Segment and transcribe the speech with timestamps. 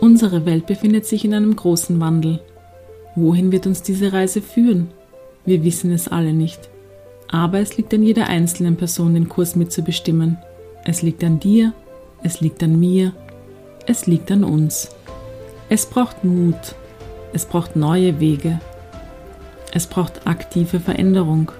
[0.00, 2.40] Unsere Welt befindet sich in einem großen Wandel.
[3.16, 4.88] Wohin wird uns diese Reise führen?
[5.44, 6.70] Wir wissen es alle nicht.
[7.28, 10.38] Aber es liegt an jeder einzelnen Person, den Kurs mitzubestimmen.
[10.86, 11.74] Es liegt an dir,
[12.22, 13.12] es liegt an mir,
[13.86, 14.88] es liegt an uns.
[15.68, 16.74] Es braucht Mut,
[17.34, 18.58] es braucht neue Wege,
[19.72, 21.52] es braucht aktive Veränderung.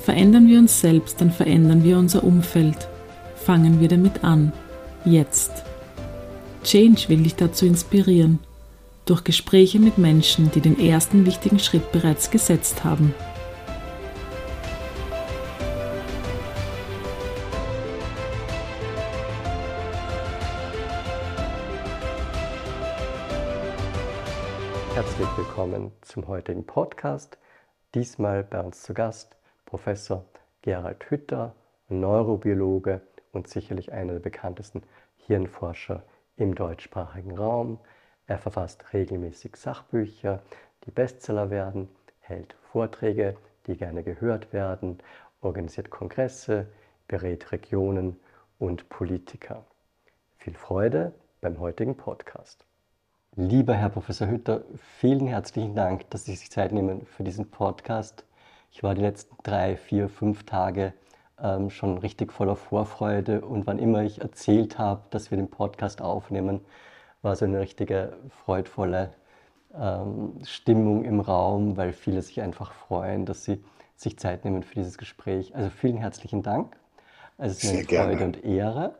[0.00, 2.88] Verändern wir uns selbst, dann verändern wir unser Umfeld.
[3.34, 4.52] Fangen wir damit an.
[5.04, 5.64] Jetzt.
[6.64, 8.38] Change will dich dazu inspirieren.
[9.04, 13.12] Durch Gespräche mit Menschen, die den ersten wichtigen Schritt bereits gesetzt haben.
[24.94, 27.38] Herzlich willkommen zum heutigen Podcast.
[27.96, 29.34] Diesmal bei uns zu Gast
[29.66, 30.24] Professor
[30.62, 31.56] Gerald Hütter,
[31.88, 33.00] Neurobiologe
[33.32, 34.84] und sicherlich einer der bekanntesten
[35.16, 36.04] Hirnforscher
[36.36, 37.78] im deutschsprachigen Raum.
[38.26, 40.42] Er verfasst regelmäßig Sachbücher,
[40.84, 41.88] die Bestseller werden,
[42.20, 44.98] hält Vorträge, die gerne gehört werden,
[45.40, 46.66] organisiert Kongresse,
[47.08, 48.18] berät Regionen
[48.58, 49.64] und Politiker.
[50.38, 52.64] Viel Freude beim heutigen Podcast.
[53.34, 54.62] Lieber Herr Professor Hütter,
[54.98, 58.24] vielen herzlichen Dank, dass Sie sich Zeit nehmen für diesen Podcast.
[58.70, 60.92] Ich war die letzten drei, vier, fünf Tage
[61.42, 66.00] ähm, schon richtig voller Vorfreude und wann immer ich erzählt habe, dass wir den Podcast
[66.00, 66.60] aufnehmen,
[67.20, 69.12] war so eine richtige freudvolle
[69.74, 73.62] ähm, Stimmung im Raum, weil viele sich einfach freuen, dass sie
[73.96, 75.54] sich Zeit nehmen für dieses Gespräch.
[75.54, 76.76] Also vielen herzlichen Dank.
[77.38, 78.24] Also es ist eine Freude gerne.
[78.24, 78.94] und Ehre.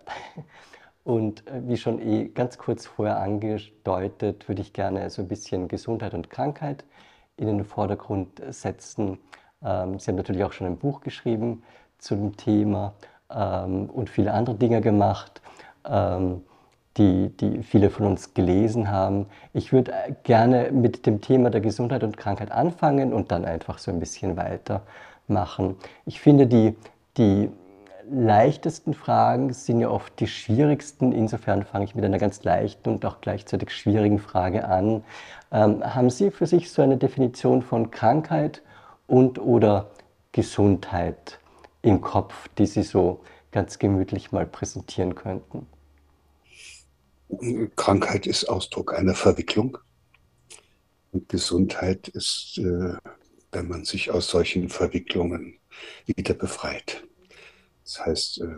[1.05, 5.69] Und äh, wie schon eh ganz kurz vorher angedeutet, würde ich gerne so ein bisschen
[5.69, 6.85] Gesundheit und Krankheit
[7.37, 9.19] in den Vordergrund setzen.
[9.65, 11.65] Ähm, Sie haben natürlich auch schon ein Buch geschrieben
[12.03, 12.95] zu dem Thema
[13.31, 15.41] ähm, und viele andere Dinge gemacht,
[15.89, 16.43] ähm,
[16.99, 19.27] die, die viele von uns gelesen haben.
[19.55, 23.79] Ich würde äh, gerne mit dem Thema der Gesundheit und Krankheit anfangen und dann einfach
[23.79, 25.77] so ein bisschen weitermachen.
[26.05, 26.77] Ich finde, die,
[27.17, 27.51] die
[28.11, 31.13] leichtesten Fragen sind ja oft die schwierigsten.
[31.13, 35.05] Insofern fange ich mit einer ganz leichten und auch gleichzeitig schwierigen Frage an.
[35.53, 38.61] Ähm, haben Sie für sich so eine Definition von Krankheit
[39.07, 39.87] und oder
[40.33, 41.39] Gesundheit
[41.83, 45.67] im Kopf, die Sie so ganz gemütlich mal präsentieren könnten?
[47.77, 49.79] Krankheit ist Ausdruck einer Verwicklung
[51.13, 52.95] und Gesundheit ist, äh,
[53.53, 55.59] wenn man sich aus solchen Verwicklungen
[56.07, 57.05] wieder befreit.
[57.85, 58.57] Das heißt, äh,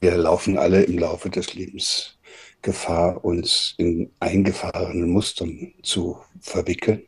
[0.00, 2.18] wir laufen alle im Laufe des Lebens
[2.62, 7.06] Gefahr, uns in eingefahrenen Mustern zu verwickeln.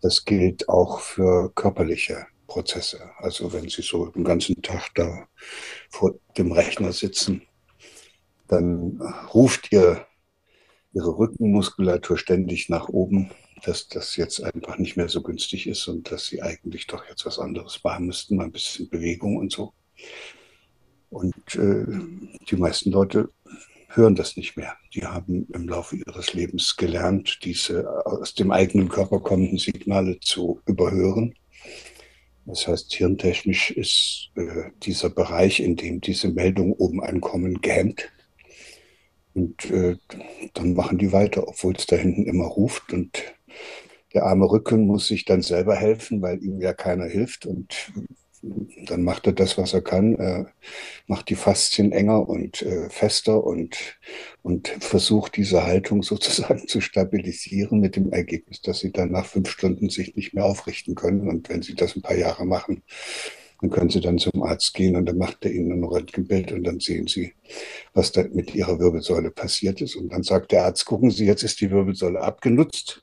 [0.00, 3.12] Das gilt auch für körperliche Prozesse.
[3.18, 5.28] Also wenn Sie so den ganzen Tag da
[5.90, 7.42] vor dem Rechner sitzen,
[8.48, 9.00] dann
[9.32, 10.04] ruft ihr
[10.92, 13.30] Ihre Rückenmuskulatur ständig nach oben,
[13.62, 17.26] dass das jetzt einfach nicht mehr so günstig ist und dass Sie eigentlich doch jetzt
[17.26, 19.74] was anderes machen müssten, mal ein bisschen Bewegung und so.
[21.10, 21.86] Und äh,
[22.50, 23.30] die meisten Leute
[23.88, 24.76] hören das nicht mehr.
[24.94, 30.60] Die haben im Laufe ihres Lebens gelernt, diese aus dem eigenen Körper kommenden Signale zu
[30.66, 31.34] überhören.
[32.48, 38.10] Das heißt, hirntechnisch ist äh, dieser Bereich, in dem diese Meldungen oben ankommen, gehemmt.
[39.34, 39.96] Und äh,
[40.54, 42.94] dann machen die weiter, obwohl es da hinten immer ruft.
[42.94, 43.22] Und
[44.14, 47.44] der arme Rücken muss sich dann selber helfen, weil ihm ja keiner hilft.
[47.44, 47.92] Und
[48.42, 50.52] dann macht er das, was er kann, er
[51.06, 53.98] macht die Faszien enger und äh, fester und,
[54.42, 59.50] und versucht diese Haltung sozusagen zu stabilisieren mit dem Ergebnis, dass sie dann nach fünf
[59.50, 61.28] Stunden sich nicht mehr aufrichten können.
[61.28, 62.82] Und wenn sie das ein paar Jahre machen,
[63.60, 66.62] dann können sie dann zum Arzt gehen und dann macht er ihnen ein Röntgenbild und
[66.62, 67.32] dann sehen sie,
[67.92, 69.96] was da mit ihrer Wirbelsäule passiert ist.
[69.96, 73.02] Und dann sagt der Arzt, gucken Sie, jetzt ist die Wirbelsäule abgenutzt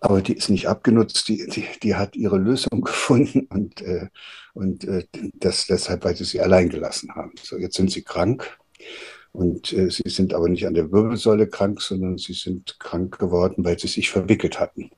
[0.00, 4.08] aber die ist nicht abgenutzt, die, die, die hat ihre Lösung gefunden und, äh,
[4.54, 7.32] und äh, das deshalb, weil sie sie allein gelassen haben.
[7.42, 8.58] So, jetzt sind sie krank
[9.32, 13.64] und äh, sie sind aber nicht an der Wirbelsäule krank, sondern sie sind krank geworden,
[13.64, 14.90] weil sie sich verwickelt hatten.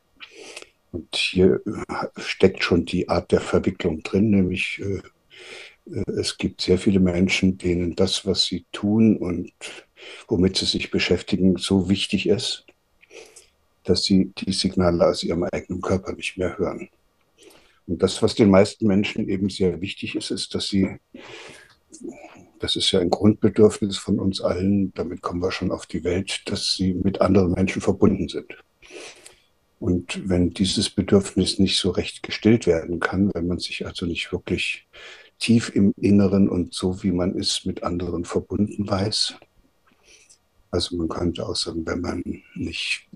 [0.93, 5.03] Und hier äh, steckt schon die Art der Verwicklung drin, nämlich äh,
[5.91, 9.53] äh, es gibt sehr viele Menschen, denen das, was sie tun und
[10.29, 12.67] womit sie sich beschäftigen, so wichtig ist,
[13.87, 16.89] dass sie die Signale aus ihrem eigenen Körper nicht mehr hören.
[17.87, 20.97] Und das, was den meisten Menschen eben sehr wichtig ist, ist, dass sie,
[22.59, 26.43] das ist ja ein Grundbedürfnis von uns allen, damit kommen wir schon auf die Welt,
[26.47, 28.57] dass sie mit anderen Menschen verbunden sind.
[29.79, 34.33] Und wenn dieses Bedürfnis nicht so recht gestillt werden kann, wenn man sich also nicht
[34.33, 34.89] wirklich
[35.39, 39.35] tief im Inneren und so wie man ist mit anderen verbunden weiß,
[40.77, 42.23] Also man könnte auch sagen, wenn man
[42.55, 43.09] nicht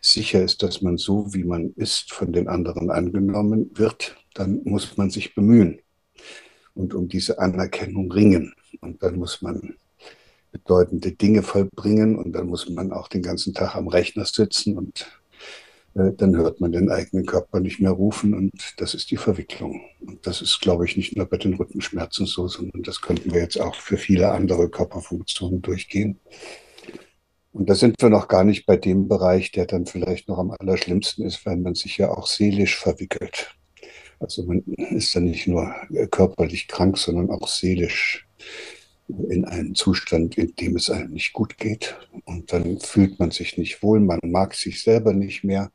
[0.00, 4.96] sicher ist, dass man so, wie man ist, von den anderen angenommen wird, dann muss
[4.96, 5.78] man sich bemühen
[6.74, 8.54] und um diese Anerkennung ringen.
[8.80, 9.74] Und dann muss man
[10.52, 15.06] bedeutende Dinge vollbringen und dann muss man auch den ganzen Tag am Rechner sitzen und
[15.94, 19.82] äh, dann hört man den eigenen Körper nicht mehr rufen und das ist die Verwicklung.
[20.00, 23.40] Und das ist, glaube ich, nicht nur bei den Rückenschmerzen so, sondern das könnten wir
[23.40, 26.18] jetzt auch für viele andere Körperfunktionen durchgehen.
[27.52, 30.52] Und da sind wir noch gar nicht bei dem Bereich, der dann vielleicht noch am
[30.52, 33.54] allerschlimmsten ist, weil man sich ja auch seelisch verwickelt.
[34.20, 35.74] Also man ist dann nicht nur
[36.10, 38.26] körperlich krank, sondern auch seelisch
[39.08, 41.96] in einen Zustand, in dem es einem nicht gut geht.
[42.24, 45.70] Und dann fühlt man sich nicht wohl, man mag sich selber nicht mehr.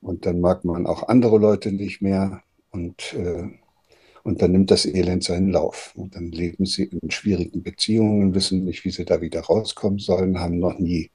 [0.00, 2.42] Und dann mag man auch andere Leute nicht mehr.
[2.70, 3.48] Und, äh,
[4.28, 5.92] und dann nimmt das Elend seinen Lauf.
[5.96, 10.38] Und dann leben sie in schwierigen Beziehungen, wissen nicht, wie sie da wieder rauskommen sollen,
[10.38, 11.10] haben noch nie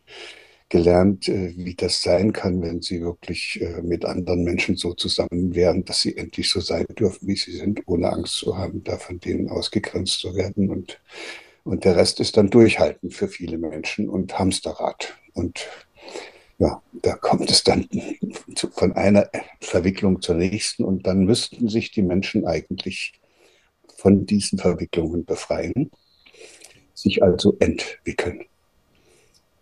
[0.68, 5.54] gelernt, äh, wie das sein kann, wenn sie wirklich äh, mit anderen Menschen so zusammen
[5.54, 8.98] wären, dass sie endlich so sein dürfen, wie sie sind, ohne Angst zu haben, da
[8.98, 10.71] von denen ausgegrenzt zu werden.
[10.71, 11.00] Und,
[11.63, 15.13] und der Rest ist dann Durchhalten für viele Menschen und Hamsterrad.
[15.33, 15.68] Und
[16.59, 17.88] ja, da kommt es dann
[18.71, 19.29] von einer
[19.59, 23.13] Verwicklung zur nächsten und dann müssten sich die Menschen eigentlich
[23.97, 25.91] von diesen Verwicklungen befreien,
[26.94, 28.45] sich also entwickeln.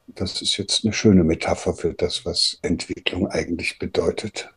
[0.07, 4.49] Das ist jetzt eine schöne Metapher für das, was Entwicklung eigentlich bedeutet.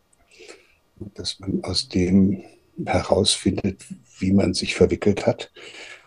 [1.15, 2.43] Dass man aus dem
[2.85, 3.85] herausfindet,
[4.19, 5.53] wie man sich verwickelt hat.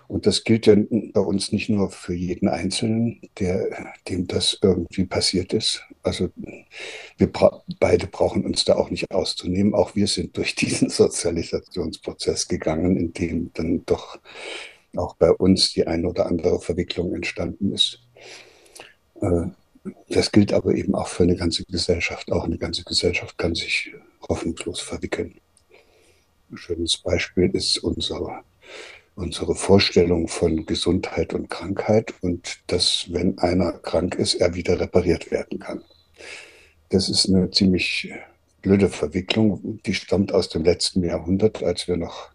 [0.07, 0.75] Und das gilt ja
[1.13, 5.83] bei uns nicht nur für jeden Einzelnen, der, dem das irgendwie passiert ist.
[6.01, 6.30] Also
[7.18, 9.74] wir bra beide brauchen uns da auch nicht auszunehmen.
[9.74, 14.18] Auch wir sind durch diesen Sozialisationsprozess gegangen, in dem dann doch
[14.95, 18.01] auch bei uns die eine oder andere Verwicklung entstanden ist.
[19.21, 19.48] Äh,
[20.09, 22.31] das gilt aber eben auch für eine ganze Gesellschaft.
[22.31, 23.94] Auch eine ganze Gesellschaft kann sich
[24.27, 25.39] hoffnungslos verwickeln.
[26.51, 28.42] Ein schönes Beispiel ist unsere,
[29.18, 35.31] unsere Vorstellung von Gesundheit und Krankheit und dass, wenn einer krank ist, er wieder repariert
[35.31, 35.81] werden kann.
[36.90, 38.14] Das ist eine ziemlich
[38.62, 42.30] blöde Verwicklung, die stammt aus dem letzten Jahrhundert, als wir noch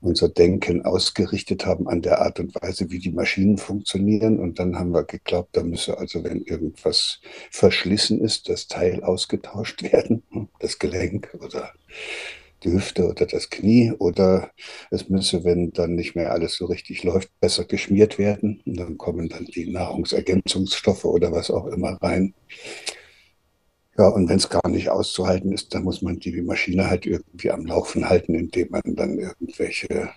[0.00, 4.38] unser Denken ausgerichtet haben an der Art und Weise, wie die Maschinen funktionieren.
[4.38, 7.20] Und dann haben wir geglaubt, da müsse also, wenn irgendwas
[7.50, 10.22] verschlissen ist, das Teil ausgetauscht werden,
[10.60, 11.74] das Gelenk oder
[12.62, 14.50] die Hüfte oder das Knie oder
[14.90, 18.62] es müsse, wenn dann nicht mehr alles so richtig läuft, besser geschmiert werden.
[18.66, 22.34] Und dann kommen dann die Nahrungsergänzungsstoffe oder was auch immer rein.
[23.98, 27.50] Ja, und wenn es gar nicht auszuhalten ist, dann muss man die Maschine halt irgendwie
[27.50, 30.10] am Laufen halten, indem man dann irgendwelche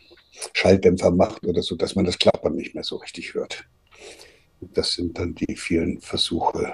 [0.53, 3.65] Schalldämpfer macht oder so, dass man das Klappern nicht mehr so richtig hört.
[4.61, 6.73] Das sind dann die vielen Versuche,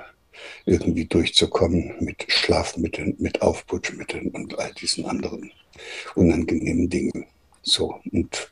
[0.65, 5.51] irgendwie durchzukommen mit Schlafmitteln, mit Aufputschmitteln und all diesen anderen
[6.15, 7.25] unangenehmen Dingen.
[7.61, 8.51] So, und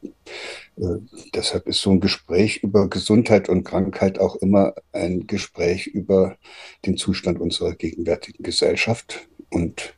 [0.77, 1.00] äh,
[1.33, 6.38] deshalb ist so ein Gespräch über Gesundheit und Krankheit auch immer ein Gespräch über
[6.85, 9.27] den Zustand unserer gegenwärtigen Gesellschaft.
[9.50, 9.95] Und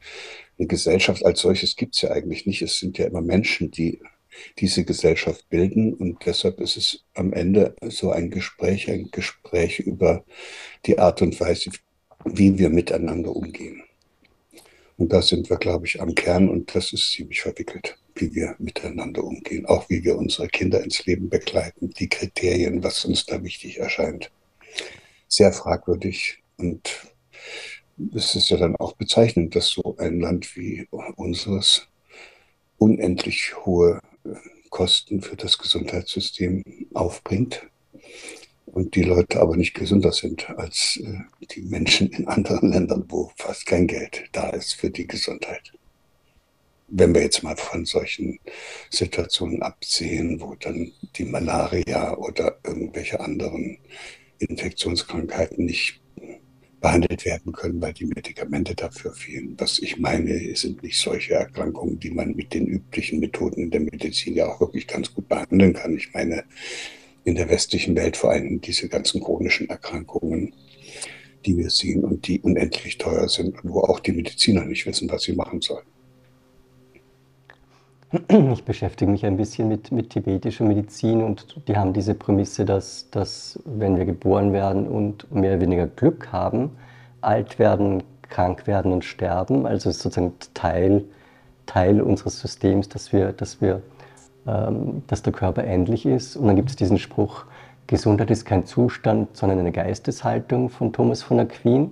[0.58, 2.62] eine Gesellschaft als solches gibt es ja eigentlich nicht.
[2.62, 4.00] Es sind ja immer Menschen, die
[4.60, 5.94] diese Gesellschaft bilden.
[5.94, 10.24] Und deshalb ist es am Ende so ein Gespräch, ein Gespräch über
[10.86, 11.72] die Art und Weise,
[12.26, 13.84] wie wir miteinander umgehen.
[15.00, 18.56] Und da sind wir, glaube ich, am Kern und das ist ziemlich verwickelt wie wir
[18.60, 23.44] miteinander umgehen, auch wie wir unsere Kinder ins Leben begleiten, die Kriterien, was uns da
[23.44, 24.32] wichtig erscheint.
[25.28, 27.14] Sehr fragwürdig und
[28.14, 31.88] es ist ja dann auch bezeichnend, dass so ein Land wie unseres
[32.78, 34.30] unendlich hohe äh,
[34.70, 36.64] Kosten für das Gesundheitssystem
[36.94, 37.68] aufbringt
[38.72, 43.32] und die Leute aber nicht gesünder sind als äh, die Menschen in anderen Ländern, wo
[43.36, 45.74] fast kein Geld da ist für die Gesundheit
[46.92, 48.40] wenn wir jetzt mal von solchen
[48.90, 53.78] Situationen absehen, wo dann die Malaria oder irgendwelche anderen
[54.40, 56.02] Infektionskrankheiten nicht
[56.80, 59.56] behandelt werden können, weil die Medikamente dafür fehlen.
[59.58, 63.82] Was ich meine, sind nicht solche Erkrankungen, die man mit den üblichen Methoden in der
[63.82, 65.98] Medizin ja auch wirklich ganz gut behandeln kann.
[65.98, 66.46] Ich meine,
[67.24, 70.54] in der westlichen Welt vor allem diese ganzen chronischen Erkrankungen,
[71.46, 75.10] die wir sehen und die unendlich teuer sind und wo auch die Mediziner nicht wissen,
[75.10, 75.86] was sie machen sollen.
[78.54, 83.08] Ich beschäftige mich ein bisschen mit, mit tibetischer Medizin und die haben diese Prämisse, dass,
[83.12, 86.72] dass wenn wir geboren werden und mehr oder weniger Glück haben,
[87.22, 91.06] alt werden, krank werden und sterben, also ist sozusagen Teil,
[91.68, 93.84] Teil unseres Systems, dass, wir, dass, wir,
[94.46, 96.36] dass der Körper endlich ist.
[96.36, 97.46] Und dann gibt es diesen Spruch,
[97.90, 101.92] Gesundheit ist kein Zustand, sondern eine Geisteshaltung von Thomas von Aquin.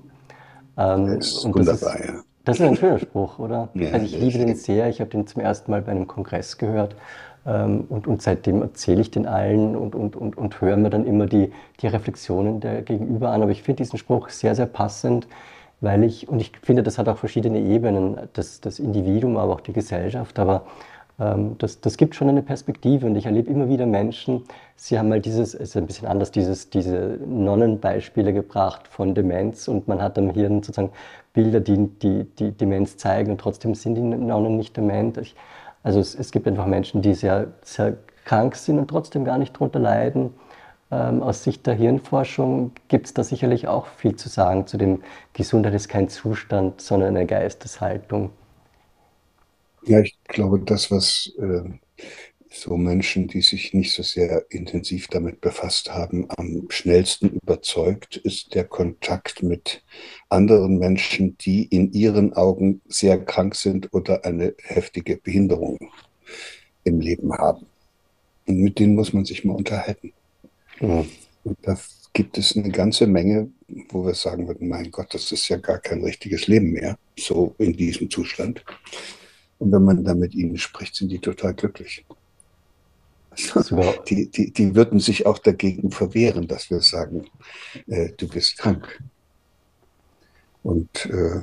[0.78, 2.14] Ähm, das ist wunderbar, das ist, ja.
[2.46, 3.70] Das ist ein schöner Spruch, oder?
[3.74, 4.88] Ja, also ich liebe den sehr.
[4.88, 6.96] Ich habe den zum ersten Mal bei einem Kongress gehört.
[7.46, 11.06] Ähm, und, und seitdem erzähle ich den allen und, und, und, und höre mir dann
[11.06, 11.52] immer die,
[11.82, 13.42] die Reflexionen der Gegenüber an.
[13.42, 15.28] Aber ich finde diesen Spruch sehr, sehr passend,
[15.82, 19.62] weil ich, und ich finde, das hat auch verschiedene Ebenen, das, das Individuum, aber auch
[19.62, 20.38] die Gesellschaft.
[20.40, 20.66] Aber ähm,
[21.18, 24.44] das, das gibt schon eine Perspektive und ich erlebe immer wieder Menschen,
[24.76, 29.68] sie haben mal dieses, es ist ein bisschen anders, dieses, diese Nonnenbeispiele gebracht von Demenz
[29.68, 30.92] und man hat am Hirn sozusagen
[31.34, 35.18] Bilder, die die, die Demenz zeigen und trotzdem sind die Nonnen nicht dement.
[35.18, 35.36] Ich,
[35.82, 39.56] also es, es, gibt einfach Menschen, die sehr, sehr krank sind und trotzdem gar nicht
[39.56, 40.34] darunter leiden.
[40.92, 45.02] Ähm, aus Sicht der Hirnforschung gibt es da sicherlich auch viel zu sagen zu dem,
[45.34, 48.32] Gesundheit ist kein Zustand, sondern eine Geisteshaltung.
[49.88, 51.64] Ja, ich glaube, das, was äh,
[52.50, 58.54] so Menschen, die sich nicht so sehr intensiv damit befasst haben, am schnellsten überzeugt, ist
[58.54, 59.84] der Kontakt mit
[60.30, 65.78] anderen Menschen, die in ihren Augen sehr krank sind oder eine heftige Behinderung
[66.84, 67.66] im Leben haben.
[68.46, 70.14] Und mit denen muss man sich mal unterhalten.
[70.82, 71.06] Mhm.
[71.44, 71.78] Und da
[72.14, 73.50] gibt es eine ganze Menge,
[73.90, 77.56] wo wir sagen würden, mein Gott, das ist ja gar kein richtiges Leben mehr, so
[77.58, 78.64] in diesem Zustand.
[79.60, 82.06] Und wenn man dann mit ihnen spricht, sind die total glücklich.
[84.08, 87.28] Die, die, die würden sich auch dagegen verwehren, dass wir sagen,
[87.86, 89.00] äh, du bist krank.
[90.64, 91.42] Und äh,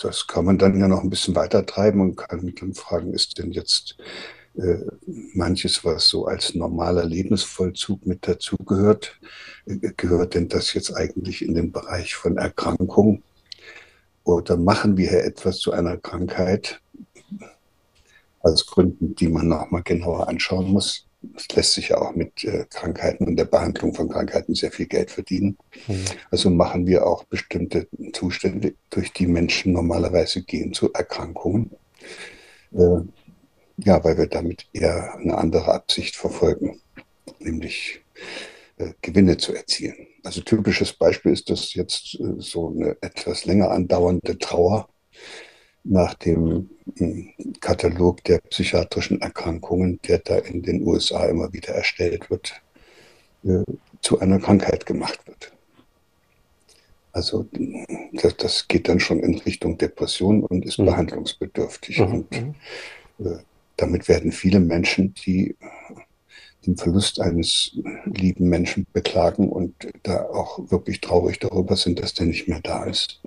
[0.00, 3.38] das kann man dann ja noch ein bisschen weiter treiben und kann dann fragen, ist
[3.38, 3.96] denn jetzt
[4.54, 4.78] äh,
[5.34, 9.18] manches, was so als normaler Lebensvollzug mit dazugehört,
[9.64, 13.22] äh, gehört denn das jetzt eigentlich in den Bereich von Erkrankung?
[14.24, 16.81] Oder machen wir hier etwas zu einer Krankheit,
[18.42, 21.06] aus Gründen, die man nochmal genauer anschauen muss.
[21.36, 24.86] Es lässt sich ja auch mit äh, Krankheiten und der Behandlung von Krankheiten sehr viel
[24.86, 25.56] Geld verdienen.
[25.86, 26.04] Mhm.
[26.30, 31.70] Also machen wir auch bestimmte Zustände, durch die Menschen normalerweise gehen, zu Erkrankungen.
[32.72, 33.02] Äh,
[33.78, 36.80] ja, weil wir damit eher eine andere Absicht verfolgen,
[37.38, 38.00] nämlich
[38.76, 40.08] äh, Gewinne zu erzielen.
[40.24, 44.88] Also typisches Beispiel ist das jetzt äh, so eine etwas länger andauernde Trauer
[45.84, 52.30] nach dem hm, Katalog der psychiatrischen Erkrankungen, der da in den USA immer wieder erstellt
[52.30, 52.60] wird,
[53.44, 53.64] äh,
[54.00, 55.52] zu einer Krankheit gemacht wird.
[57.12, 57.46] Also
[58.12, 60.86] das, das, geht dann schon in Richtung Depression und ist mhm.
[60.86, 61.98] behandlungsbedürftig.
[61.98, 62.06] Mhm.
[62.06, 63.38] Und äh,
[63.76, 65.56] damit werden viele Menschen, die
[66.66, 69.74] den Verlust eines lieben Menschen beklagen und
[70.04, 73.20] da auch wirklich traurig darüber sind, dass der nicht mehr da ist,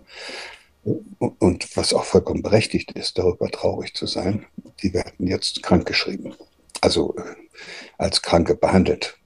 [0.86, 4.46] und was auch vollkommen berechtigt ist, darüber traurig zu sein,
[4.84, 6.36] die werden jetzt krankgeschrieben.
[6.82, 7.24] Also äh,
[7.98, 9.18] als Kranke behandelt.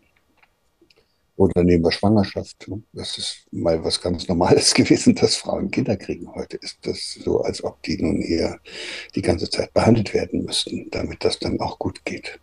[1.35, 2.69] Oder nehmen wir Schwangerschaft.
[2.93, 6.33] Das ist mal was ganz Normales gewesen, dass Frauen Kinder kriegen.
[6.33, 8.59] Heute ist das so, als ob die nun eher
[9.15, 12.39] die ganze Zeit behandelt werden müssten, damit das dann auch gut geht.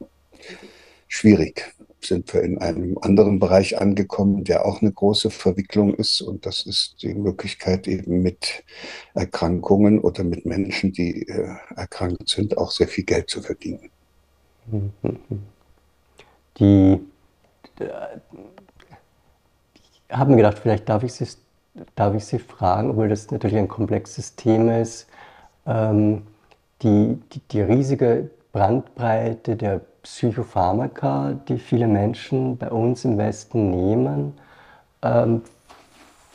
[1.09, 6.21] Schwierig sind wir in einem anderen Bereich angekommen, der auch eine große Verwicklung ist.
[6.21, 8.65] Und das ist die Möglichkeit, eben mit
[9.15, 13.91] Erkrankungen oder mit Menschen, die äh, erkrankt sind, auch sehr viel Geld zu verdienen.
[16.59, 17.01] Die,
[17.81, 18.19] äh,
[19.75, 21.27] ich habe mir gedacht, vielleicht darf ich, Sie,
[21.95, 25.07] darf ich Sie fragen, obwohl das natürlich ein komplexes Thema ist,
[25.67, 26.23] ähm,
[26.83, 34.35] die, die, die riesige Brandbreite der Psychopharmaka, die viele Menschen bei uns im Westen nehmen,
[35.03, 35.43] ähm,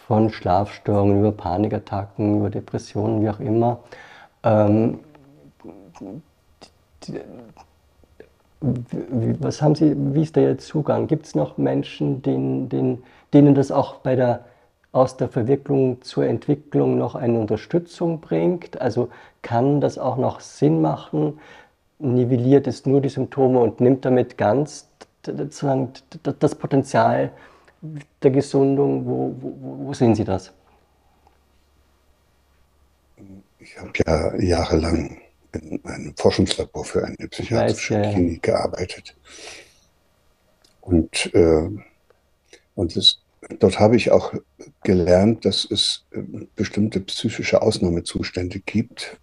[0.07, 3.79] von Schlafstörungen über Panikattacken, über Depressionen, wie auch immer.
[4.43, 4.99] Ähm,
[9.39, 11.07] was haben Sie, wie ist der Zugang?
[11.07, 14.43] Gibt es noch Menschen, denen, denen, denen das auch bei der,
[14.91, 18.81] aus der Verwirklichung zur Entwicklung noch eine Unterstützung bringt?
[18.81, 19.07] Also
[19.41, 21.39] kann das auch noch Sinn machen,
[22.01, 24.88] nivelliert es nur die Symptome und nimmt damit ganz
[25.25, 25.93] sozusagen
[26.39, 27.31] das Potenzial
[28.22, 29.05] der Gesundung.
[29.05, 30.51] Wo, wo, wo sehen Sie das?
[33.60, 35.22] Ich habe ja jahrelang
[35.53, 38.12] in einem Forschungslabor für eine psychiatrische weiß, ja.
[38.13, 39.15] Klinik gearbeitet.
[40.79, 41.70] Und, äh,
[42.75, 43.20] und das,
[43.60, 44.34] dort habe ich auch
[44.84, 46.22] gelernt, dass es äh,
[46.55, 49.20] bestimmte psychische Ausnahmezustände gibt,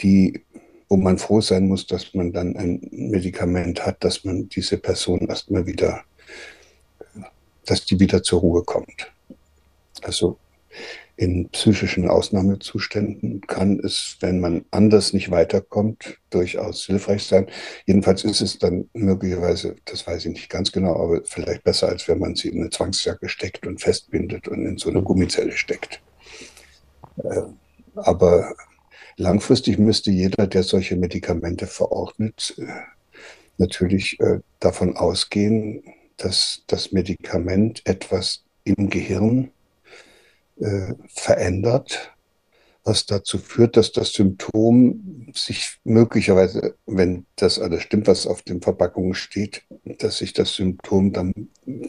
[0.00, 0.44] die
[0.88, 5.28] wo man froh sein muss, dass man dann ein Medikament hat, dass man diese Person
[5.28, 6.02] erstmal wieder,
[7.66, 9.12] dass die wieder zur Ruhe kommt.
[10.02, 10.38] Also
[11.18, 17.48] in psychischen Ausnahmezuständen kann es, wenn man anders nicht weiterkommt, durchaus hilfreich sein.
[17.86, 22.06] Jedenfalls ist es dann möglicherweise, das weiß ich nicht ganz genau, aber vielleicht besser, als
[22.06, 26.00] wenn man sie in eine Zwangsjacke steckt und festbindet und in so eine Gummizelle steckt.
[27.24, 27.42] Äh,
[27.96, 28.54] aber
[29.18, 32.66] langfristig müsste jeder, der solche Medikamente verordnet, äh,
[33.58, 35.82] natürlich äh, davon ausgehen,
[36.16, 39.50] dass das Medikament etwas im Gehirn
[40.60, 42.12] äh, verändert,
[42.84, 48.62] was dazu führt, dass das Symptom sich möglicherweise, wenn das alles stimmt, was auf den
[48.62, 51.32] Verpackungen steht, dass sich das Symptom dann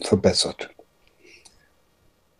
[0.02, 0.70] verbessert.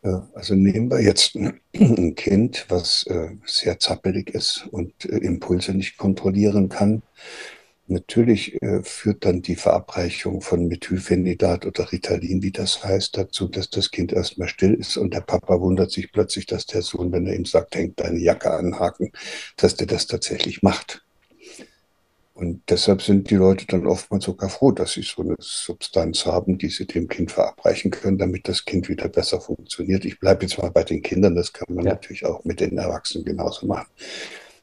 [0.03, 1.37] Also nehmen wir jetzt
[1.75, 7.03] ein Kind, was äh, sehr zappelig ist und äh, Impulse nicht kontrollieren kann.
[7.87, 13.69] Natürlich äh, führt dann die Verabreichung von Methylphenidat oder Ritalin, wie das heißt, dazu, dass
[13.69, 17.27] das Kind erstmal still ist und der Papa wundert sich plötzlich, dass der Sohn, wenn
[17.27, 19.11] er ihm sagt, hängt deine Jacke anhaken,
[19.57, 21.03] dass der das tatsächlich macht.
[22.41, 26.57] Und deshalb sind die Leute dann oftmals sogar froh, dass sie so eine Substanz haben,
[26.57, 30.07] die sie dem Kind verabreichen können, damit das Kind wieder besser funktioniert.
[30.07, 31.93] Ich bleibe jetzt mal bei den Kindern, das kann man ja.
[31.93, 33.89] natürlich auch mit den Erwachsenen genauso machen.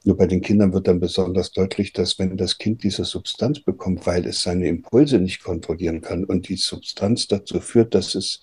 [0.02, 4.08] Nur bei den Kindern wird dann besonders deutlich, dass wenn das Kind diese Substanz bekommt,
[4.08, 8.40] weil es seine Impulse nicht kontrollieren kann und die Substanz dazu führt, dass es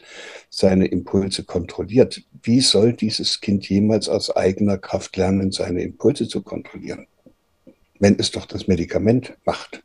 [0.49, 6.41] seine Impulse kontrolliert, wie soll dieses Kind jemals aus eigener Kraft lernen, seine Impulse zu
[6.41, 7.07] kontrollieren?
[7.99, 9.83] Wenn es doch das Medikament macht.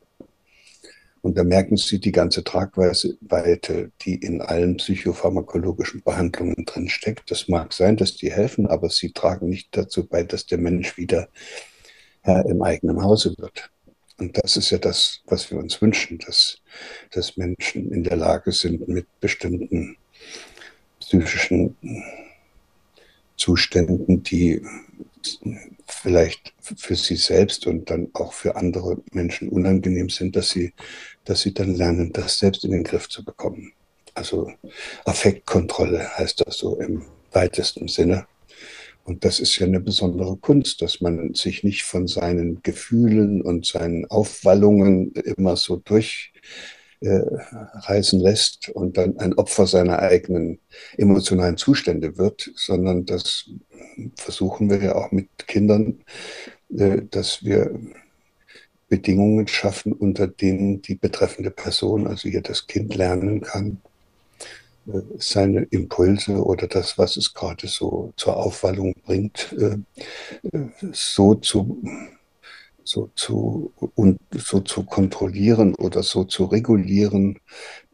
[1.21, 7.29] Und da merken Sie die ganze Tragweite, die in allen psychopharmakologischen Behandlungen drinsteckt.
[7.29, 10.97] Das mag sein, dass die helfen, aber sie tragen nicht dazu bei, dass der Mensch
[10.97, 11.29] wieder
[12.21, 13.69] Herr im eigenen Hause wird.
[14.17, 16.59] Und das ist ja das, was wir uns wünschen, dass,
[17.11, 19.97] dass Menschen in der Lage sind, mit bestimmten
[20.99, 21.75] psychischen
[23.35, 24.61] Zuständen, die
[25.87, 30.73] vielleicht für sie selbst und dann auch für andere Menschen unangenehm sind, dass sie,
[31.25, 33.73] dass sie dann lernen, das selbst in den Griff zu bekommen.
[34.13, 34.51] Also
[35.05, 38.25] Affektkontrolle heißt das so im weitesten Sinne.
[39.03, 43.65] Und das ist ja eine besondere Kunst, dass man sich nicht von seinen Gefühlen und
[43.65, 46.31] seinen Aufwallungen immer so durchreißen
[47.01, 47.21] äh,
[48.11, 50.59] lässt und dann ein Opfer seiner eigenen
[50.97, 53.49] emotionalen Zustände wird, sondern das
[54.15, 56.03] versuchen wir ja auch mit Kindern,
[56.75, 57.77] äh, dass wir
[58.87, 63.81] Bedingungen schaffen, unter denen die betreffende Person, also hier das Kind, lernen kann,
[65.17, 69.77] seine Impulse oder das, was es gerade so zur Aufwallung bringt, äh,
[70.51, 71.81] äh, so zu,
[72.91, 77.39] so zu, und so zu kontrollieren oder so zu regulieren,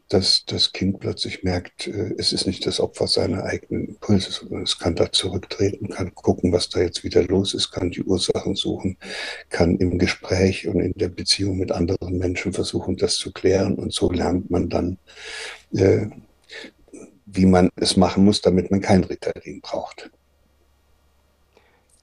[0.08, 4.62] dass das Kind plötzlich merkt, äh, es ist nicht das Opfer seiner eigenen Impulse, sondern
[4.62, 8.54] es kann da zurücktreten, kann gucken, was da jetzt wieder los ist, kann die Ursachen
[8.54, 8.96] suchen,
[9.50, 13.74] kann im Gespräch und in der Beziehung mit anderen Menschen versuchen, das zu klären.
[13.74, 14.98] Und so lernt man dann
[15.74, 16.06] äh,
[17.32, 20.10] wie man es machen muss, damit man kein Ritalin braucht.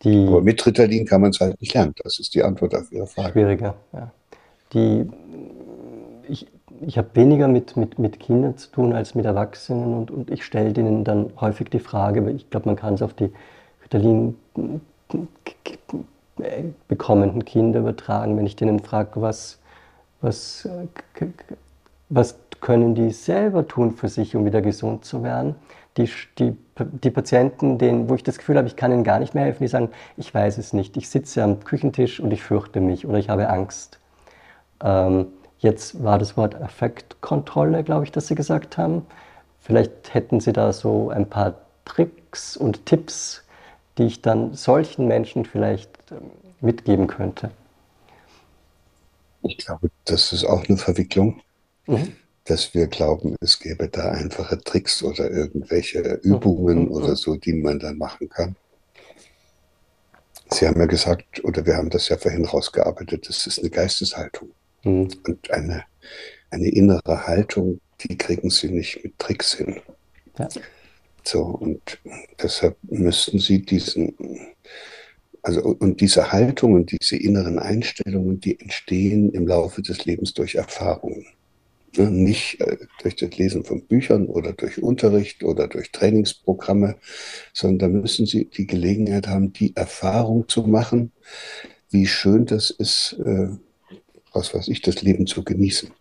[0.05, 1.93] Die Aber mit Ritalin kann man es halt nicht lernen.
[2.03, 3.31] Das ist die Antwort auf Ihre Frage.
[3.33, 4.11] Schwieriger, ja.
[4.73, 5.09] Die,
[6.27, 6.47] ich
[6.81, 10.43] ich habe weniger mit, mit, mit Kindern zu tun als mit Erwachsenen und, und ich
[10.43, 13.31] stelle denen dann häufig die Frage, weil ich glaube, man kann es auf die
[13.83, 14.35] Ritalin
[16.87, 19.59] bekommenden Kinder übertragen, wenn ich denen frage, was,
[20.21, 20.67] was,
[22.09, 25.55] was können die selber tun für sich, um wieder gesund zu werden?
[25.97, 26.57] Die, die,
[27.03, 29.63] die Patienten, denen, wo ich das Gefühl habe, ich kann ihnen gar nicht mehr helfen,
[29.63, 33.17] die sagen, ich weiß es nicht, ich sitze am Küchentisch und ich fürchte mich oder
[33.17, 33.99] ich habe Angst.
[34.83, 35.27] Ähm,
[35.59, 39.05] jetzt war das Wort Affektkontrolle, glaube ich, dass Sie gesagt haben.
[39.61, 41.55] Vielleicht hätten Sie da so ein paar
[41.85, 43.43] Tricks und Tipps,
[43.97, 47.51] die ich dann solchen Menschen vielleicht ähm, mitgeben könnte.
[49.43, 51.41] Ich glaube, das ist auch eine Verwicklung.
[51.87, 56.91] Mhm dass wir glauben, es gäbe da einfache Tricks oder irgendwelche Übungen mhm.
[56.91, 58.55] oder so, die man dann machen kann.
[60.51, 64.51] Sie haben ja gesagt, oder wir haben das ja vorhin rausgearbeitet, das ist eine Geisteshaltung.
[64.83, 65.09] Mhm.
[65.25, 65.83] Und eine,
[66.51, 69.81] eine innere Haltung, die kriegen Sie nicht mit Tricks hin.
[70.37, 70.47] Ja.
[71.23, 71.99] So, und
[72.41, 74.15] deshalb müssten Sie diesen,
[75.41, 80.53] also, und diese Haltung und diese inneren Einstellungen, die entstehen im Laufe des Lebens durch
[80.53, 81.25] Erfahrungen.
[81.97, 86.95] Ne, nicht äh, durch das Lesen von Büchern oder durch Unterricht oder durch Trainingsprogramme,
[87.53, 91.11] sondern da müssen Sie die Gelegenheit haben, die Erfahrung zu machen,
[91.89, 93.49] wie schön das ist, äh,
[94.33, 95.91] was weiß ich, das Leben zu genießen.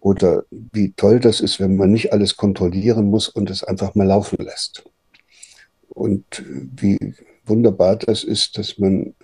[0.00, 4.06] Oder wie toll das ist, wenn man nicht alles kontrollieren muss und es einfach mal
[4.06, 4.84] laufen lässt.
[5.88, 9.14] Und wie, wunderbar das ist, dass man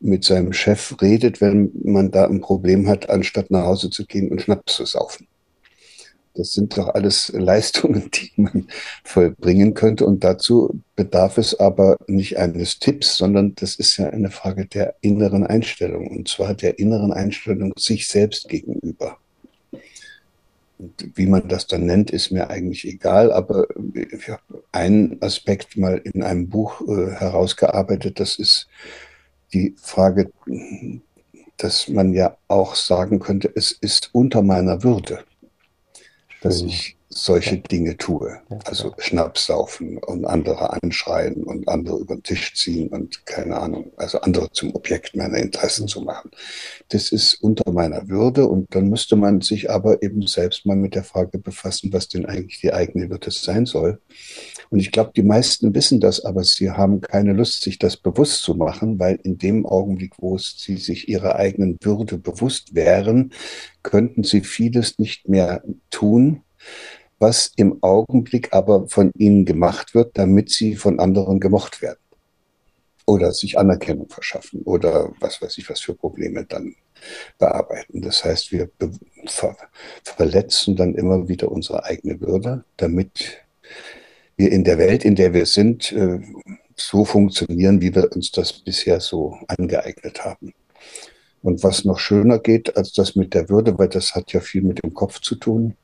[0.00, 4.30] mit seinem Chef redet, wenn man da ein Problem hat, anstatt nach Hause zu gehen
[4.30, 5.26] und Schnaps zu saufen.
[6.34, 8.68] Das sind doch alles Leistungen, die man
[9.04, 10.06] vollbringen könnte.
[10.06, 14.94] Und dazu bedarf es aber nicht eines Tipps, sondern das ist ja eine Frage der
[15.00, 16.08] inneren Einstellung.
[16.08, 19.18] Und zwar der inneren Einstellung sich selbst gegenüber.
[20.78, 23.30] Und wie man das dann nennt, ist mir eigentlich egal.
[23.32, 28.18] Aber ich habe einen Aspekt mal in einem Buch äh, herausgearbeitet.
[28.18, 28.68] Das ist
[29.52, 30.32] die Frage,
[31.58, 35.22] dass man ja auch sagen könnte, es ist unter meiner Würde
[36.42, 37.62] dass ich solche ja.
[37.62, 38.40] Dinge tue.
[38.64, 43.92] Also Schnaps saufen und andere anschreien und andere über den Tisch ziehen und keine Ahnung,
[43.96, 46.30] also andere zum Objekt meiner Interessen zu machen.
[46.88, 50.94] Das ist unter meiner Würde und dann müsste man sich aber eben selbst mal mit
[50.94, 54.00] der Frage befassen, was denn eigentlich die eigene Würde sein soll.
[54.72, 58.42] Und ich glaube, die meisten wissen das, aber sie haben keine Lust, sich das bewusst
[58.42, 63.34] zu machen, weil in dem Augenblick, wo sie sich ihrer eigenen Würde bewusst wären,
[63.82, 66.40] könnten sie vieles nicht mehr tun,
[67.18, 72.00] was im Augenblick aber von ihnen gemacht wird, damit sie von anderen gemocht werden.
[73.04, 76.76] Oder sich Anerkennung verschaffen oder was weiß ich, was für Probleme dann
[77.38, 78.00] bearbeiten.
[78.00, 78.70] Das heißt, wir
[79.26, 79.54] ver
[80.02, 83.42] verletzen dann immer wieder unsere eigene Würde, damit
[84.36, 86.20] wir in der Welt, in der wir sind, äh,
[86.76, 90.54] so funktionieren, wie wir uns das bisher so angeeignet haben.
[91.42, 94.62] Und was noch schöner geht als das mit der Würde, weil das hat ja viel
[94.62, 95.76] mit dem Kopf zu tun,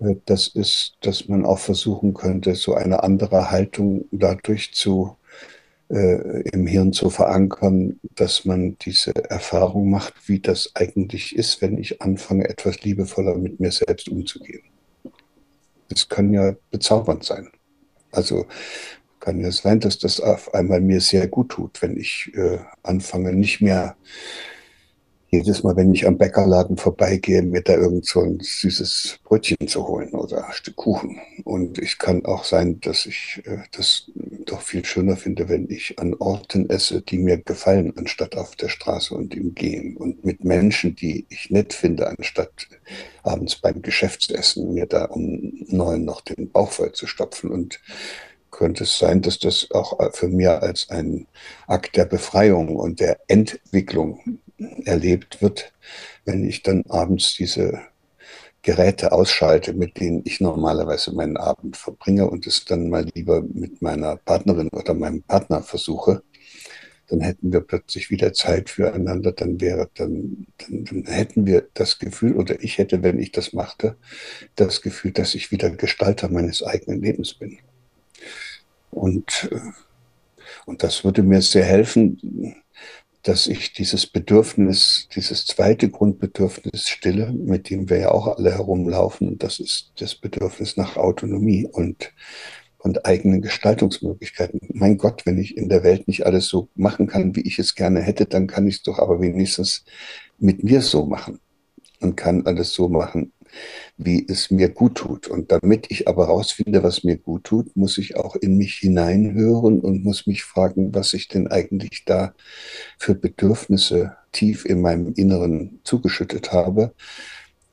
[0.00, 5.16] äh, das ist, dass man auch versuchen könnte, so eine andere Haltung dadurch zu
[5.88, 11.78] äh, im Hirn zu verankern, dass man diese Erfahrung macht, wie das eigentlich ist, wenn
[11.78, 14.71] ich anfange, etwas liebevoller mit mir selbst umzugehen.
[15.92, 17.48] Das kann ja bezaubernd sein.
[18.10, 18.46] Also
[19.20, 23.32] kann ja sein, dass das auf einmal mir sehr gut tut, wenn ich äh, anfange,
[23.32, 23.96] nicht mehr
[25.28, 29.88] jedes Mal, wenn ich am Bäckerladen vorbeigehe, mir da irgend so ein süßes Brötchen zu
[29.88, 31.18] holen oder ein Stück Kuchen.
[31.44, 34.10] Und ich kann auch sein, dass ich äh, das
[34.44, 38.68] doch viel schöner finde, wenn ich an Orten esse, die mir gefallen, anstatt auf der
[38.68, 39.96] Straße und im Gehen.
[39.96, 42.68] Und mit Menschen, die ich nett finde, anstatt
[43.22, 47.50] abends beim Geschäftsessen mir da um neun noch den Bauch voll zu stopfen.
[47.50, 47.80] Und
[48.50, 51.26] könnte es sein, dass das auch für mich als ein
[51.66, 54.40] Akt der Befreiung und der Entwicklung
[54.84, 55.72] erlebt wird,
[56.24, 57.80] wenn ich dann abends diese
[58.62, 63.82] Geräte ausschalte, mit denen ich normalerweise meinen Abend verbringe und es dann mal lieber mit
[63.82, 66.22] meiner Partnerin oder meinem Partner versuche,
[67.08, 71.98] dann hätten wir plötzlich wieder Zeit füreinander, dann wäre, dann, dann, dann hätten wir das
[71.98, 73.96] Gefühl, oder ich hätte, wenn ich das machte,
[74.56, 77.58] das Gefühl, dass ich wieder Gestalter meines eigenen Lebens bin.
[78.90, 79.60] Und, äh,
[80.64, 82.54] und das würde mir sehr helfen,
[83.22, 89.28] dass ich dieses Bedürfnis, dieses zweite Grundbedürfnis stille, mit dem wir ja auch alle herumlaufen,
[89.28, 92.12] und das ist das Bedürfnis nach Autonomie und,
[92.78, 94.60] und eigenen Gestaltungsmöglichkeiten.
[94.72, 97.76] Mein Gott, wenn ich in der Welt nicht alles so machen kann, wie ich es
[97.76, 99.84] gerne hätte, dann kann ich es doch aber wenigstens
[100.38, 101.38] mit mir so machen
[102.00, 103.32] und kann alles so machen,
[103.96, 105.28] wie es mir gut tut.
[105.28, 109.80] Und damit ich aber rausfinde, was mir gut tut, muss ich auch in mich hineinhören
[109.80, 112.34] und muss mich fragen, was ich denn eigentlich da
[112.98, 116.94] für Bedürfnisse tief in meinem Inneren zugeschüttet habe,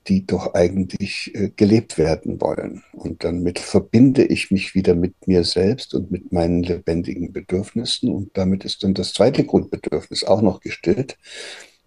[0.07, 2.83] die doch eigentlich äh, gelebt werden wollen.
[2.93, 8.09] Und damit verbinde ich mich wieder mit mir selbst und mit meinen lebendigen Bedürfnissen.
[8.09, 11.17] Und damit ist dann das zweite Grundbedürfnis auch noch gestillt.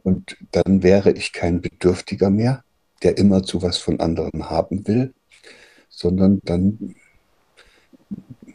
[0.04, 2.64] Und dann wäre ich kein Bedürftiger mehr,
[3.02, 5.14] der immer zu was von anderen haben will,
[5.88, 6.94] sondern dann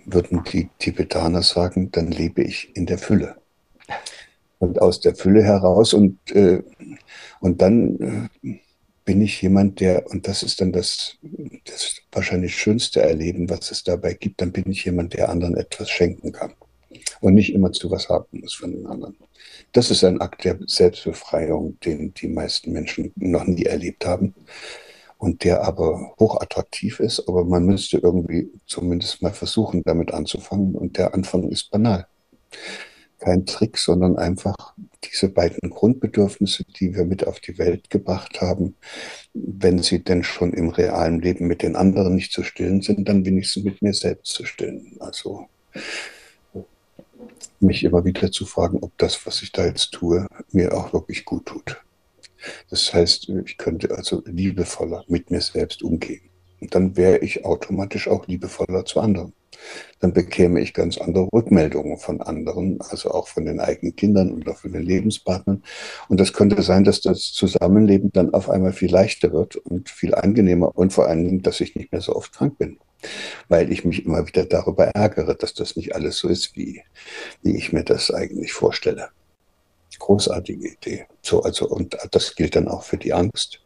[0.06, 3.36] würden die Tibetaner sagen, dann lebe ich in der Fülle.
[4.60, 6.64] Und aus der Fülle heraus und, äh,
[7.40, 8.60] und dann äh,
[9.06, 11.18] bin ich jemand, der, und das ist dann das,
[11.66, 15.90] das wahrscheinlich schönste Erleben, was es dabei gibt, dann bin ich jemand, der anderen etwas
[15.90, 16.54] schenken kann
[17.22, 19.16] und nicht immer zu was haben muss von den anderen.
[19.72, 24.34] Das ist ein Akt der Selbstbefreiung, den die meisten Menschen noch nie erlebt haben
[25.18, 30.98] und der aber hochattraktiv ist, aber man müsste irgendwie zumindest mal versuchen, damit anzufangen und
[30.98, 32.08] der Anfang ist banal.
[33.20, 38.76] Kein Trick, sondern einfach diese beiden Grundbedürfnisse, die wir mit auf die Welt gebracht haben,
[39.34, 43.26] wenn sie denn schon im realen Leben mit den anderen nicht zu stillen sind, dann
[43.26, 44.98] wenigstens mit mir selbst zu stillen.
[45.00, 45.48] Also
[47.60, 51.26] mich immer wieder zu fragen, ob das, was ich da jetzt tue, mir auch wirklich
[51.26, 51.82] gut tut.
[52.70, 56.30] Das heißt, ich könnte also liebevoller mit mir selbst umgehen.
[56.60, 59.34] Und dann wäre ich automatisch auch liebevoller zu anderen.
[60.00, 64.54] Dann bekäme ich ganz andere Rückmeldungen von anderen, also auch von den eigenen Kindern oder
[64.54, 65.64] von den Lebenspartnern.
[66.08, 70.14] Und das könnte sein, dass das Zusammenleben dann auf einmal viel leichter wird und viel
[70.14, 72.78] angenehmer und vor allen Dingen, dass ich nicht mehr so oft krank bin,
[73.48, 76.82] weil ich mich immer wieder darüber ärgere, dass das nicht alles so ist, wie,
[77.42, 79.10] wie ich mir das eigentlich vorstelle.
[80.00, 81.06] Großartige Idee.
[81.24, 83.62] So, also, und das gilt dann auch für die Angst.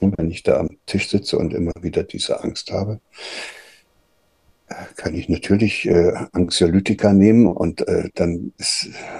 [0.00, 3.00] Und wenn ich da am Tisch sitze und immer wieder diese Angst habe,
[4.96, 8.52] kann ich natürlich äh, Anxiolytika nehmen und äh, dann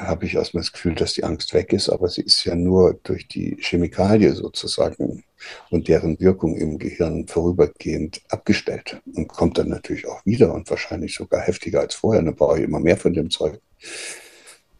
[0.00, 2.98] habe ich erstmal das Gefühl, dass die Angst weg ist, aber sie ist ja nur
[3.04, 5.22] durch die Chemikalie sozusagen
[5.70, 11.14] und deren Wirkung im Gehirn vorübergehend abgestellt und kommt dann natürlich auch wieder und wahrscheinlich
[11.14, 12.22] sogar heftiger als vorher.
[12.22, 13.60] Dann brauche ich immer mehr von dem Zeug.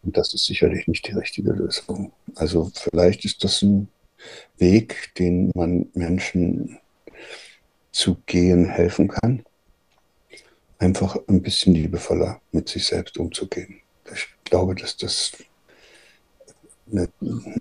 [0.03, 2.11] Und das ist sicherlich nicht die richtige Lösung.
[2.35, 3.87] Also vielleicht ist das ein
[4.57, 6.77] Weg, den man Menschen
[7.91, 9.43] zu gehen helfen kann
[10.79, 13.81] einfach ein bisschen liebevoller mit sich selbst umzugehen.
[14.13, 15.31] Ich glaube, dass das
[16.89, 17.09] eine,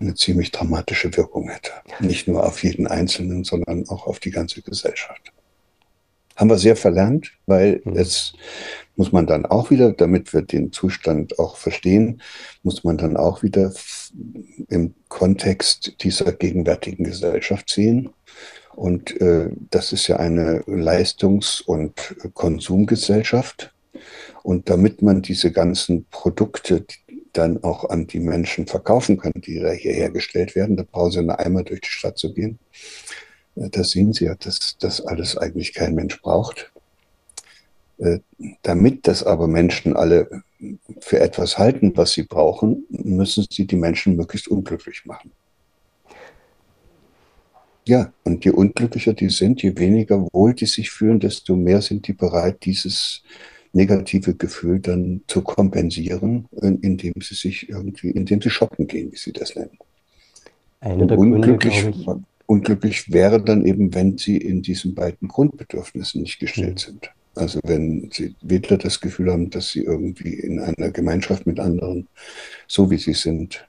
[0.00, 1.72] eine, ziemlich dramatische Wirkung hätte.
[2.00, 5.32] Nicht nur auf jeden Einzelnen, sondern auch auf die ganze Gesellschaft.
[6.36, 7.96] Haben wir sehr verlernt, weil mhm.
[7.96, 8.34] jetzt
[8.94, 12.22] muss man dann auch wieder, damit wir den Zustand auch verstehen,
[12.62, 13.72] muss man dann auch wieder
[14.68, 18.10] im Kontext dieser gegenwärtigen Gesellschaft sehen.
[18.76, 23.72] Und äh, das ist ja eine Leistungs- und Konsumgesellschaft.
[24.42, 26.84] Und damit man diese ganzen Produkte
[27.32, 31.18] dann auch an die Menschen verkaufen kann, die da hier hergestellt werden, da brauchen sie
[31.20, 32.58] eine einmal durch die Stadt zu gehen.
[33.56, 36.70] Äh, da sehen Sie ja, dass das alles eigentlich kein Mensch braucht.
[37.98, 38.18] Äh,
[38.62, 40.42] damit das aber Menschen alle
[41.00, 45.32] für etwas halten, was sie brauchen, müssen sie die Menschen möglichst unglücklich machen.
[47.88, 52.08] Ja, und je unglücklicher die sind, je weniger wohl die sich fühlen, desto mehr sind
[52.08, 53.22] die bereit, dieses
[53.72, 59.32] negative Gefühl dann zu kompensieren, indem sie sich irgendwie, indem sie shoppen gehen, wie sie
[59.32, 59.78] das nennen.
[60.80, 66.92] Unglücklich, Gründe, unglücklich wäre dann eben, wenn sie in diesen beiden Grundbedürfnissen nicht gestellt mhm.
[66.92, 67.10] sind.
[67.34, 72.08] Also wenn sie weder das Gefühl haben, dass sie irgendwie in einer Gemeinschaft mit anderen,
[72.66, 73.68] so wie sie sind,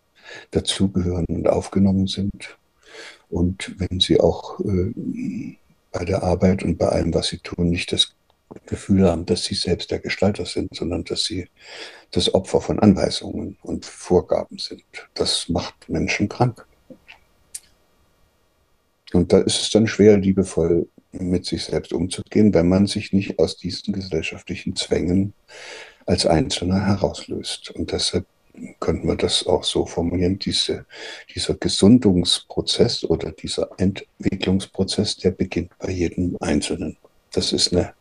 [0.52, 2.58] dazugehören und aufgenommen sind,
[3.30, 5.58] und wenn sie auch äh,
[5.92, 8.14] bei der Arbeit und bei allem, was sie tun, nicht das
[8.66, 11.50] Gefühl haben, dass sie selbst der Gestalter sind, sondern dass sie
[12.12, 14.84] das Opfer von Anweisungen und Vorgaben sind.
[15.14, 16.66] Das macht Menschen krank.
[19.14, 23.40] Und da ist es dann schwer, liebevoll mit sich selbst umzugehen, wenn man sich nicht
[23.40, 25.34] aus diesen gesellschaftlichen Zwängen
[26.06, 27.72] als Einzelner herauslöst.
[27.72, 28.26] Und deshalb
[28.80, 30.86] könnten wir das auch so formulieren, diese,
[31.34, 36.98] dieser Gesundungsprozess oder dieser Entwicklungsprozess, der beginnt bei jedem Einzelnen.
[37.32, 37.94] Das ist eine,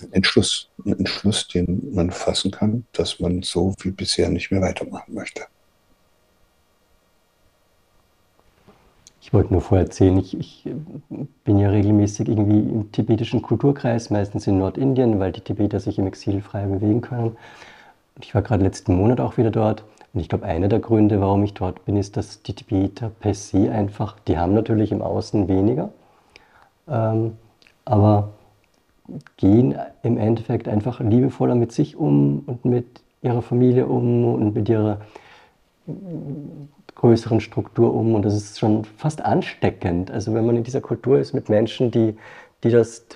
[0.00, 4.60] ein Entschluss, ein Entschluss, den man fassen kann, dass man so wie bisher nicht mehr
[4.60, 5.42] weitermachen möchte.
[9.20, 10.68] Ich wollte nur vorher erzählen, ich, ich,
[11.44, 16.06] bin ja regelmäßig irgendwie im tibetischen Kulturkreis, meistens in Nordindien, weil die Tibeter sich im
[16.06, 17.36] Exil frei bewegen können.
[18.22, 19.84] Ich war gerade letzten Monat auch wieder dort.
[20.14, 23.34] Und ich glaube, einer der Gründe, warum ich dort bin, ist, dass die Tibeter per
[23.34, 25.90] se einfach, die haben natürlich im Außen weniger,
[26.88, 27.36] ähm,
[27.84, 28.30] aber
[29.36, 34.68] gehen im Endeffekt einfach liebevoller mit sich um und mit ihrer Familie um und mit
[34.68, 35.00] ihrer
[36.94, 38.14] größeren Struktur um.
[38.14, 40.10] Und das ist schon fast ansteckend.
[40.10, 42.16] Also wenn man in dieser Kultur ist mit Menschen, die,
[42.62, 43.06] die das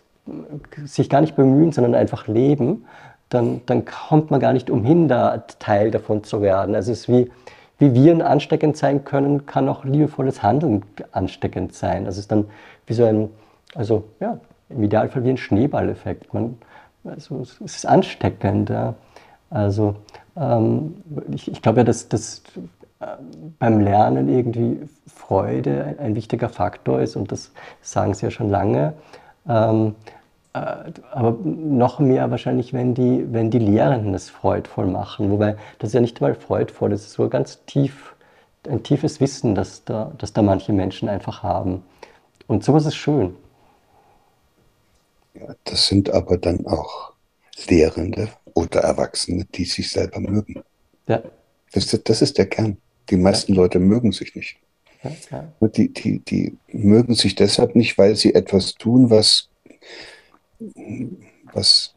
[0.84, 2.84] sich gar nicht bemühen, sondern einfach leben,
[3.28, 6.74] dann, dann kommt man gar nicht umhin, da Teil davon zu werden.
[6.74, 7.30] Also es ist wie,
[7.78, 12.06] wie Viren ansteckend sein können, kann auch liebevolles Handeln ansteckend sein.
[12.06, 12.46] Also es ist dann
[12.86, 13.28] wie so ein,
[13.74, 16.32] also ja, im Idealfall wie ein Schneeballeffekt.
[16.32, 16.58] Man,
[17.04, 18.70] also es ist ansteckend.
[18.70, 18.94] Ja.
[19.50, 19.96] Also
[20.36, 20.96] ähm,
[21.32, 22.42] ich, ich glaube ja, dass, dass
[23.00, 23.06] äh,
[23.58, 28.50] beim Lernen irgendwie Freude ein, ein, wichtiger Faktor ist und das sagen sie ja schon
[28.50, 28.94] lange.
[29.48, 30.16] Ähm, äh,
[31.12, 35.30] aber noch mehr wahrscheinlich, wenn die, wenn die Lehrenden es freudvoll machen.
[35.30, 38.14] Wobei das ist ja nicht mal freudvoll, das ist so ganz tief,
[38.68, 41.82] ein tiefes Wissen, das da, das da manche Menschen einfach haben.
[42.46, 43.34] Und sowas ist schön.
[45.34, 47.12] Ja, das sind aber dann auch
[47.68, 50.62] Lehrende oder Erwachsene, die sich selber mögen.
[51.08, 51.22] Ja.
[51.72, 52.78] Das, das ist der Kern.
[53.10, 53.60] Die meisten ja.
[53.60, 54.56] Leute mögen sich nicht.
[55.02, 55.68] Ja, ja.
[55.68, 59.48] Die, die, die mögen sich deshalb nicht, weil sie etwas tun, was
[61.52, 61.94] was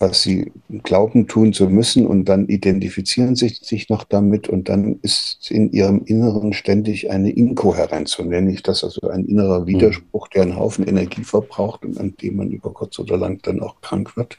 [0.00, 0.50] was sie
[0.82, 5.70] glauben tun zu müssen und dann identifizieren sie sich noch damit und dann ist in
[5.72, 10.56] ihrem Inneren ständig eine Inkohärenz, so nenne ich das, also ein innerer Widerspruch, der einen
[10.56, 14.38] Haufen Energie verbraucht und an dem man über kurz oder lang dann auch krank wird.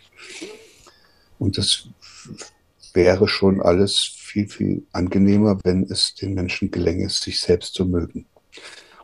[1.38, 1.89] Und das
[2.93, 8.25] wäre schon alles viel, viel angenehmer, wenn es den Menschen gelänge, sich selbst zu mögen.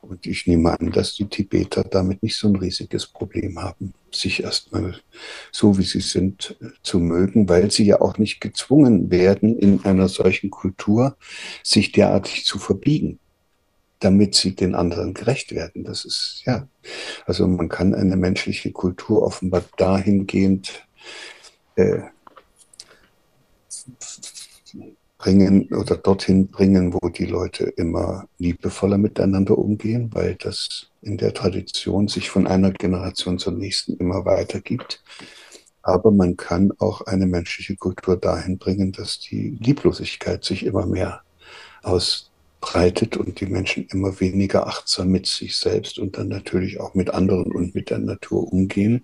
[0.01, 4.43] Und ich nehme an, dass die Tibeter damit nicht so ein riesiges Problem haben, sich
[4.43, 4.99] erstmal
[5.51, 10.07] so, wie sie sind, zu mögen, weil sie ja auch nicht gezwungen werden, in einer
[10.07, 11.17] solchen Kultur
[11.63, 13.19] sich derartig zu verbiegen,
[13.99, 15.83] damit sie den anderen gerecht werden.
[15.83, 16.67] Das ist, ja,
[17.25, 20.87] also man kann eine menschliche Kultur offenbar dahingehend
[21.75, 22.01] äh,
[25.17, 31.33] bringen oder dorthin bringen, wo die Leute immer liebevoller miteinander umgehen, weil das in der
[31.33, 35.03] Tradition sich von einer Generation zur nächsten immer weitergibt.
[35.81, 41.21] Aber man kann auch eine menschliche Kultur dahin bringen, dass die Lieblosigkeit sich immer mehr
[41.81, 47.09] ausbreitet und die Menschen immer weniger achtsam mit sich selbst und dann natürlich auch mit
[47.09, 49.03] anderen und mit der Natur umgehen.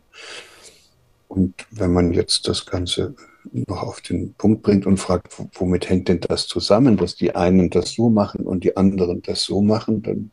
[1.28, 3.16] Und wenn man jetzt das Ganze
[3.52, 7.70] noch auf den Punkt bringt und fragt, womit hängt denn das zusammen, dass die einen
[7.70, 10.32] das so machen und die anderen das so machen, dann,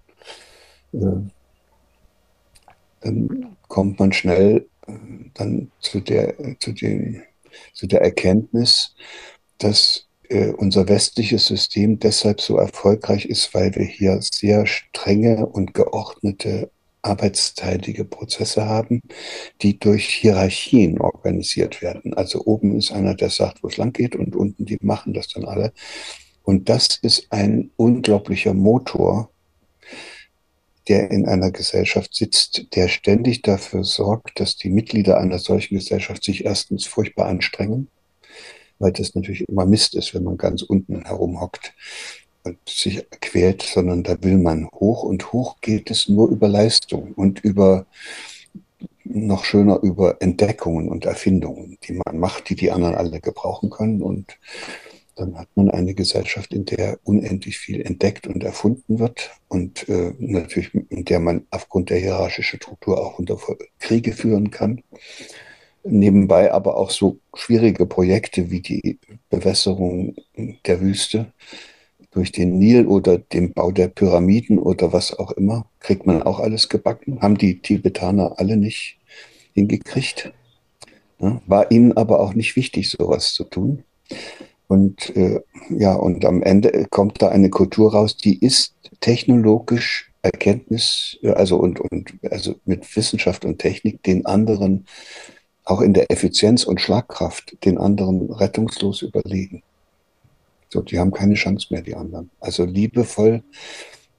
[0.92, 1.30] äh,
[3.00, 4.92] dann kommt man schnell äh,
[5.34, 7.22] dann zu der, zu, den,
[7.72, 8.94] zu der Erkenntnis,
[9.58, 15.74] dass äh, unser westliches System deshalb so erfolgreich ist, weil wir hier sehr strenge und
[15.74, 16.70] geordnete
[17.02, 19.00] arbeitsteilige Prozesse haben,
[19.62, 22.14] die durch Hierarchien organisiert werden.
[22.14, 25.28] Also oben ist einer, der sagt, wo es lang geht und unten die machen das
[25.28, 25.72] dann alle.
[26.42, 29.30] Und das ist ein unglaublicher Motor,
[30.88, 36.24] der in einer Gesellschaft sitzt, der ständig dafür sorgt, dass die Mitglieder einer solchen Gesellschaft
[36.24, 37.88] sich erstens furchtbar anstrengen,
[38.78, 41.74] weil das natürlich immer Mist ist, wenn man ganz unten herumhockt
[42.68, 47.40] sich quält, sondern da will man hoch und hoch geht es nur über Leistung und
[47.40, 47.87] über
[49.05, 54.03] noch schöner über Entdeckungen und Erfindungen, die man macht, die die anderen alle gebrauchen können
[54.03, 54.38] und
[55.16, 60.14] dann hat man eine Gesellschaft, in der unendlich viel entdeckt und erfunden wird und äh,
[60.18, 63.37] natürlich in der man aufgrund der hierarchischen Struktur auch unter
[63.79, 64.83] Kriege führen kann.
[65.83, 68.98] Nebenbei aber auch so schwierige Projekte wie die
[69.29, 70.14] Bewässerung
[70.66, 71.33] der Wüste,
[72.10, 76.40] durch den Nil oder den Bau der Pyramiden oder was auch immer, kriegt man auch
[76.40, 77.20] alles gebacken.
[77.20, 78.98] Haben die Tibetaner alle nicht
[79.54, 80.32] hingekriegt.
[81.18, 83.84] Ja, war ihnen aber auch nicht wichtig, sowas zu tun.
[84.66, 91.18] Und äh, ja, und am Ende kommt da eine Kultur raus, die ist technologisch Erkenntnis,
[91.22, 94.86] also und, und also mit Wissenschaft und Technik den anderen
[95.64, 99.62] auch in der Effizienz und Schlagkraft den anderen rettungslos überlegen.
[100.72, 102.30] So, die haben keine Chance mehr, die anderen.
[102.40, 103.42] Also liebevoll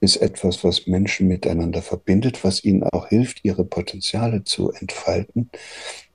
[0.01, 5.49] ist etwas, was Menschen miteinander verbindet, was ihnen auch hilft, ihre Potenziale zu entfalten.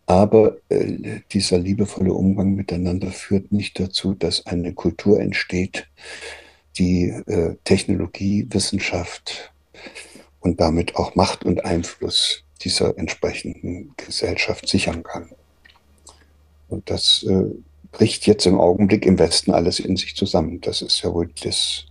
[0.07, 5.88] Aber äh, dieser liebevolle Umgang miteinander führt nicht dazu, dass eine Kultur entsteht,
[6.77, 9.53] die äh, Technologie, Wissenschaft
[10.40, 15.31] und damit auch Macht und Einfluss dieser entsprechenden Gesellschaft sichern kann.
[16.68, 17.44] Und das äh,
[17.92, 20.61] bricht jetzt im Augenblick im Westen alles in sich zusammen.
[20.61, 21.87] Das ist ja wohl das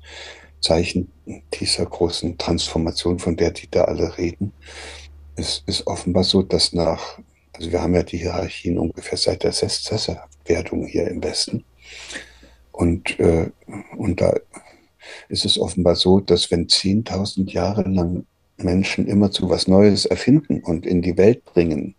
[0.61, 1.11] Zeichen
[1.53, 4.51] dieser großen Transformation, von der die da alle reden.
[5.35, 7.19] Es ist offenbar so, dass nach,
[7.53, 11.63] also wir haben ja die Hierarchien ungefähr seit der Sesserwerdung hier im Westen.
[12.71, 13.49] Und, äh,
[13.97, 14.33] und da
[15.29, 18.25] ist es offenbar so, dass wenn 10.000 Jahre lang
[18.57, 21.95] Menschen immer zu was Neues erfinden und in die Welt bringen,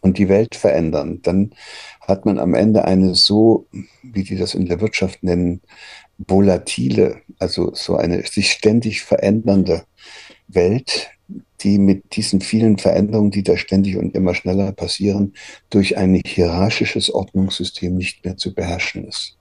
[0.00, 1.52] und die Welt verändern, dann
[2.00, 3.66] hat man am Ende eine so,
[4.02, 5.60] wie die das in der Wirtschaft nennen,
[6.18, 9.84] volatile, also so eine sich ständig verändernde
[10.48, 11.10] Welt,
[11.60, 15.34] die mit diesen vielen Veränderungen, die da ständig und immer schneller passieren,
[15.70, 19.36] durch ein hierarchisches Ordnungssystem nicht mehr zu beherrschen ist.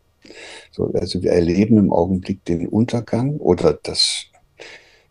[0.72, 4.26] So, also wir erleben im Augenblick den Untergang oder das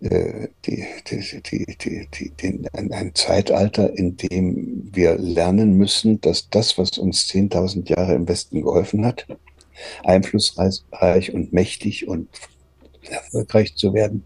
[0.04, 6.98] die, die, die, die, ein, ein Zeitalter, in dem wir lernen müssen, dass das, was
[6.98, 9.26] uns 10.000 Jahre im Westen geholfen hat,
[10.04, 12.28] einflussreich und mächtig und
[13.08, 14.24] erfolgreich zu werden,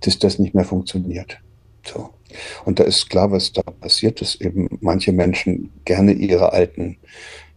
[0.00, 1.38] dass das nicht mehr funktioniert.
[1.86, 2.10] So.
[2.64, 6.98] Und da ist klar, was da passiert, dass eben manche Menschen gerne ihre alten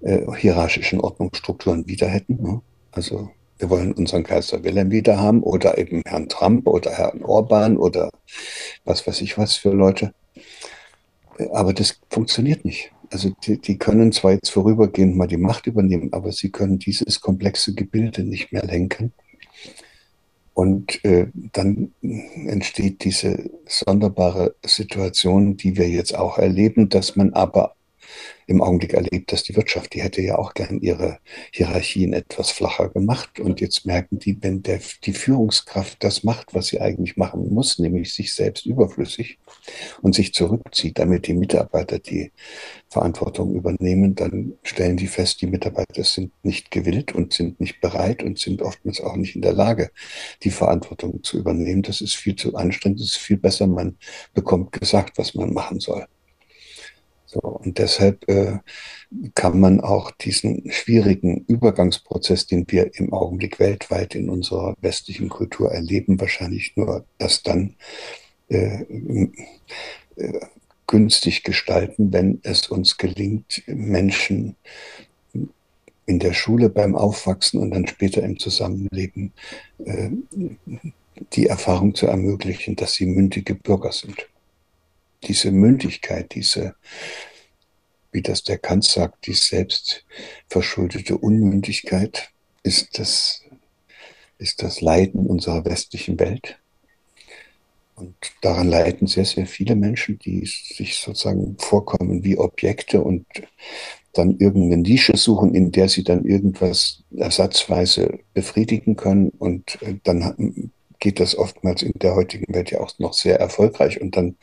[0.01, 2.41] äh, hierarchischen Ordnungsstrukturen wieder hätten.
[2.41, 2.61] Ne?
[2.91, 3.29] Also
[3.59, 8.09] wir wollen unseren Kaiser Wilhelm wieder haben oder eben Herrn Trump oder Herrn Orban oder
[8.85, 10.13] was weiß ich was für Leute.
[11.51, 12.91] Aber das funktioniert nicht.
[13.11, 17.21] Also die, die können zwar jetzt vorübergehend mal die Macht übernehmen, aber sie können dieses
[17.21, 19.13] komplexe Gebilde nicht mehr lenken.
[20.53, 27.76] Und äh, dann entsteht diese sonderbare Situation, die wir jetzt auch erleben, dass man aber
[28.47, 31.19] im Augenblick erlebt, dass die Wirtschaft, die hätte ja auch gern ihre
[31.51, 33.41] Hierarchien etwas flacher gemacht.
[33.41, 37.77] Und jetzt merken die, wenn der, die Führungskraft das macht, was sie eigentlich machen muss,
[37.77, 39.37] nämlich sich selbst überflüssig
[40.01, 42.31] und sich zurückzieht, damit die Mitarbeiter die
[42.89, 48.23] Verantwortung übernehmen, dann stellen die fest, die Mitarbeiter sind nicht gewillt und sind nicht bereit
[48.23, 49.91] und sind oftmals auch nicht in der Lage,
[50.43, 51.81] die Verantwortung zu übernehmen.
[51.81, 53.97] Das ist viel zu anstrengend, es ist viel besser, man
[54.33, 56.07] bekommt gesagt, was man machen soll.
[57.29, 58.59] So, und deshalb äh,
[59.35, 65.69] kann man auch diesen schwierigen Übergangsprozess, den wir im Augenblick weltweit in unserer westlichen Kultur
[65.71, 67.75] erleben, wahrscheinlich nur erst dann
[68.47, 68.83] äh,
[70.15, 70.39] äh,
[70.87, 74.55] günstig gestalten, wenn es uns gelingt, Menschen
[76.05, 79.33] in der Schule beim Aufwachsen und dann später im Zusammenleben
[79.83, 80.11] äh,
[81.33, 84.29] die Erfahrung zu ermöglichen, dass sie mündige Bürger sind
[85.23, 86.75] diese Mündigkeit, diese,
[88.11, 92.29] wie das der Kant sagt, die selbstverschuldete Unmündigkeit
[92.63, 93.43] ist das,
[94.37, 96.59] ist das Leiden unserer westlichen Welt.
[97.95, 103.25] Und daran leiden sehr, sehr viele Menschen, die sich sozusagen vorkommen wie Objekte und
[104.13, 109.29] dann irgendeine Nische suchen, in der sie dann irgendwas ersatzweise befriedigen können.
[109.29, 114.01] Und äh, dann geht das oftmals in der heutigen Welt ja auch noch sehr erfolgreich.
[114.01, 114.37] Und dann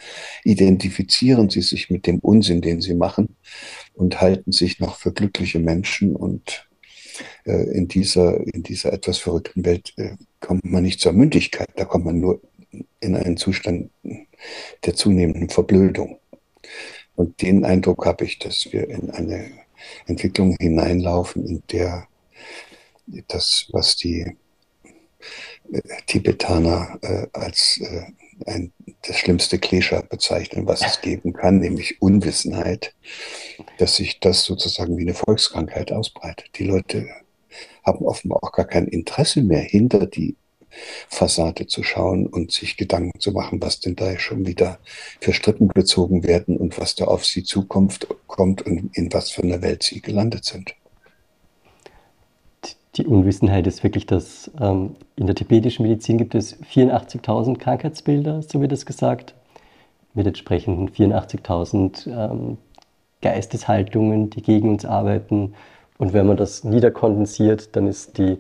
[0.45, 3.37] identifizieren sie sich mit dem Unsinn, den sie machen
[3.95, 6.15] und halten sich noch für glückliche Menschen.
[6.15, 6.69] Und
[7.45, 11.85] äh, in, dieser, in dieser etwas verrückten Welt äh, kommt man nicht zur Mündigkeit, da
[11.85, 12.41] kommt man nur
[13.01, 13.91] in einen Zustand
[14.85, 16.19] der zunehmenden Verblödung.
[17.17, 19.51] Und den Eindruck habe ich, dass wir in eine
[20.07, 22.09] Entwicklung hineinlaufen, in der
[23.29, 24.37] das, was die
[26.07, 28.03] Tibetaner äh, als äh,
[28.47, 32.95] ein, das schlimmste Klischee bezeichnen, was es geben kann, nämlich Unwissenheit,
[33.79, 36.51] dass sich das sozusagen wie eine Volkskrankheit ausbreitet.
[36.57, 37.07] Die Leute
[37.85, 40.37] haben offenbar auch gar kein Interesse mehr, hinter die
[41.09, 44.81] Fassade zu schauen und sich Gedanken zu machen, was denn da schon wieder
[45.21, 49.45] für Strippen gezogen werden und was da auf sie zukommt kommt und in was für
[49.45, 50.75] einer Welt sie gelandet sind
[52.97, 58.61] die Unwissenheit ist wirklich, dass ähm, in der tibetischen Medizin gibt es 84.000 Krankheitsbilder, so
[58.61, 59.35] wird es gesagt,
[60.15, 62.59] mit entsprechenden 84.000 ähm,
[63.21, 65.55] Geisteshaltungen, die gegen uns arbeiten.
[65.99, 68.39] Und wenn man das niederkondensiert, dann ist die,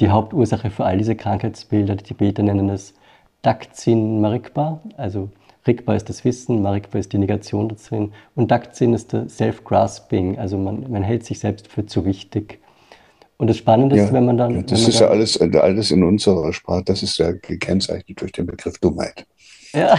[0.00, 2.94] die Hauptursache für all diese Krankheitsbilder, die Tibeter nennen es
[3.42, 5.28] Dakzin Marikpa, also
[5.66, 10.58] Rikpa ist das Wissen, Marikpa ist die Negation dazu und Dakzin ist der Self-Grasping, also
[10.58, 12.58] man, man hält sich selbst für zu wichtig.
[13.36, 14.64] Und das Spannende ja, ist, wenn man dann.
[14.66, 18.78] Das ist ja alles, alles in unserer Sprache, das ist ja gekennzeichnet durch den Begriff
[18.78, 19.26] Dummheit.
[19.72, 19.98] Ja,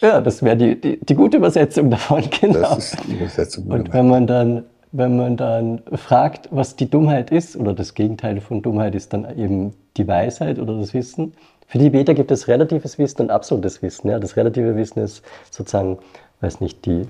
[0.00, 2.60] ja das wäre die, die, die, gute Übersetzung davon, genau.
[2.60, 3.66] Das ist die Übersetzung.
[3.66, 8.40] Und wenn man dann wenn man dann fragt, was die Dummheit ist, oder das Gegenteil
[8.40, 11.34] von Dummheit ist dann eben die Weisheit oder das Wissen.
[11.66, 14.08] Für die Beta gibt es relatives Wissen und absolutes Wissen.
[14.08, 14.18] Ja.
[14.18, 15.98] Das relative Wissen ist sozusagen,
[16.40, 17.06] weiß nicht, die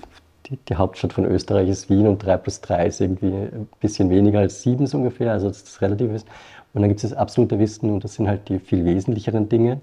[0.49, 4.11] die, die, Hauptstadt von Österreich ist Wien und 3 plus 3 ist irgendwie ein bisschen
[4.11, 6.27] weniger als 7 so ungefähr, also das ist relativ ist.
[6.75, 9.81] Und dann gibt es das absolute Wissen und das sind halt die viel wesentlicheren Dinge.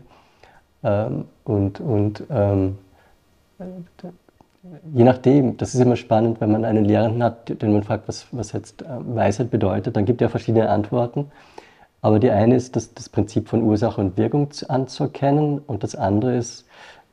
[0.84, 2.78] Ähm, und und ähm,
[4.94, 8.28] je nachdem, das ist immer spannend, wenn man einen Lehrenden hat, den man fragt, was,
[8.32, 11.32] was jetzt äh, Weisheit bedeutet, dann gibt er verschiedene Antworten.
[12.02, 16.38] Aber die eine ist, das, das Prinzip von Ursache und Wirkung anzuerkennen und das andere
[16.38, 16.66] ist, äh,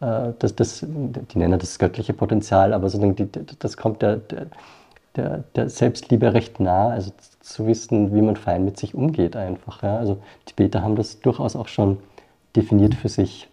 [0.03, 3.29] das, das, die nennen das göttliche Potenzial, aber sozusagen die,
[3.61, 4.17] das kommt der,
[5.15, 9.81] der, der, Selbstliebe recht nah, also zu wissen, wie man fein mit sich umgeht einfach.
[9.85, 9.99] Ja.
[9.99, 11.99] Also Tibeter haben das durchaus auch schon
[12.57, 13.49] definiert für sich.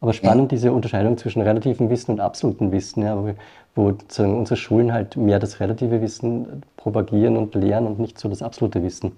[0.00, 3.34] Aber spannend, diese Unterscheidung zwischen relativem Wissen und absolutem Wissen, ja, wo,
[3.76, 3.94] wo
[4.24, 8.82] unsere Schulen halt mehr das relative Wissen propagieren und lehren und nicht so das absolute
[8.82, 9.12] Wissen.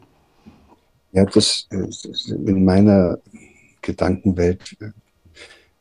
[1.12, 3.18] Ja, das in meiner
[3.80, 4.76] Gedankenwelt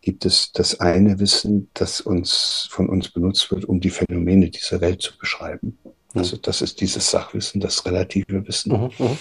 [0.02, 4.82] gibt es das eine Wissen, das uns von uns benutzt wird, um die Phänomene dieser
[4.82, 5.78] Welt zu beschreiben.
[5.84, 6.20] Mhm.
[6.20, 8.74] Also das ist dieses Sachwissen, das relative Wissen.
[8.74, 9.18] Mhm, mhm.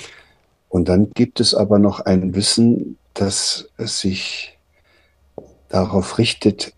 [0.69, 4.57] Und dann gibt es aber noch ein Wissen, das sich
[5.69, 6.73] darauf richtet,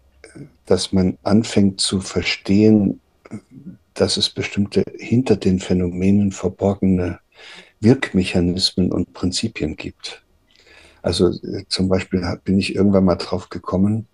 [0.66, 3.00] dass man anfängt zu verstehen,
[3.94, 7.20] dass es bestimmte hinter den Phänomenen verborgene
[7.80, 10.21] Wirkmechanismen und Prinzipien gibt.
[11.02, 14.06] Also äh, zum Beispiel bin ich irgendwann mal drauf gekommen,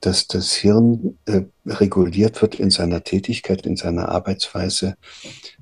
[0.00, 4.96] dass das Hirn äh, reguliert wird in seiner Tätigkeit, in seiner Arbeitsweise,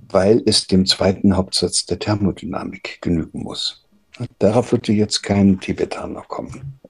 [0.09, 3.85] weil es dem zweiten Hauptsatz der Thermodynamik genügen muss.
[4.39, 6.81] Darauf würde jetzt kein Tibetaner kommen.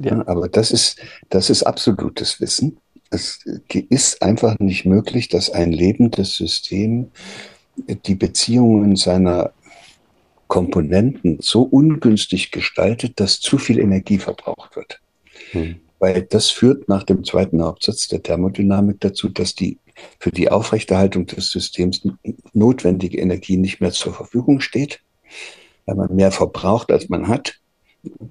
[0.00, 0.26] Ja.
[0.26, 2.78] Aber das ist, das ist absolutes Wissen.
[3.10, 7.10] Es ist einfach nicht möglich, dass ein lebendes System
[7.76, 9.52] die Beziehungen seiner
[10.48, 15.00] Komponenten so ungünstig gestaltet, dass zu viel Energie verbraucht wird.
[15.50, 15.76] Hm.
[15.98, 19.78] Weil das führt nach dem zweiten Hauptsatz der Thermodynamik dazu, dass die
[20.18, 22.06] für die Aufrechterhaltung des Systems
[22.52, 25.00] notwendige Energie nicht mehr zur Verfügung steht,
[25.86, 27.58] weil man mehr verbraucht, als man hat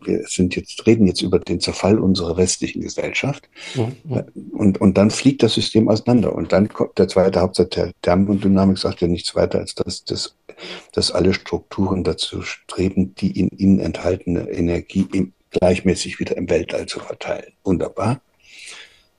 [0.04, 3.50] wir sind jetzt, reden jetzt über den Zerfall unserer westlichen Gesellschaft.
[3.76, 4.24] Mhm.
[4.52, 6.34] Und, und dann fliegt das System auseinander.
[6.34, 10.36] Und dann kommt der zweite Hauptsatz der Thermodynamik, sagt ja nichts weiter, als dass, dass,
[10.94, 16.86] dass alle Strukturen dazu streben, die in ihnen enthaltene Energie im, gleichmäßig wieder im Weltall
[16.86, 17.54] zu verteilen.
[17.64, 18.22] Wunderbar.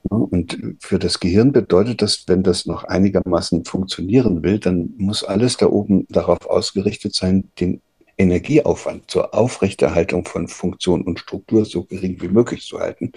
[0.09, 5.57] Und für das Gehirn bedeutet das, wenn das noch einigermaßen funktionieren will, dann muss alles
[5.57, 7.81] da oben darauf ausgerichtet sein, den
[8.17, 13.11] Energieaufwand zur Aufrechterhaltung von Funktion und Struktur so gering wie möglich zu halten.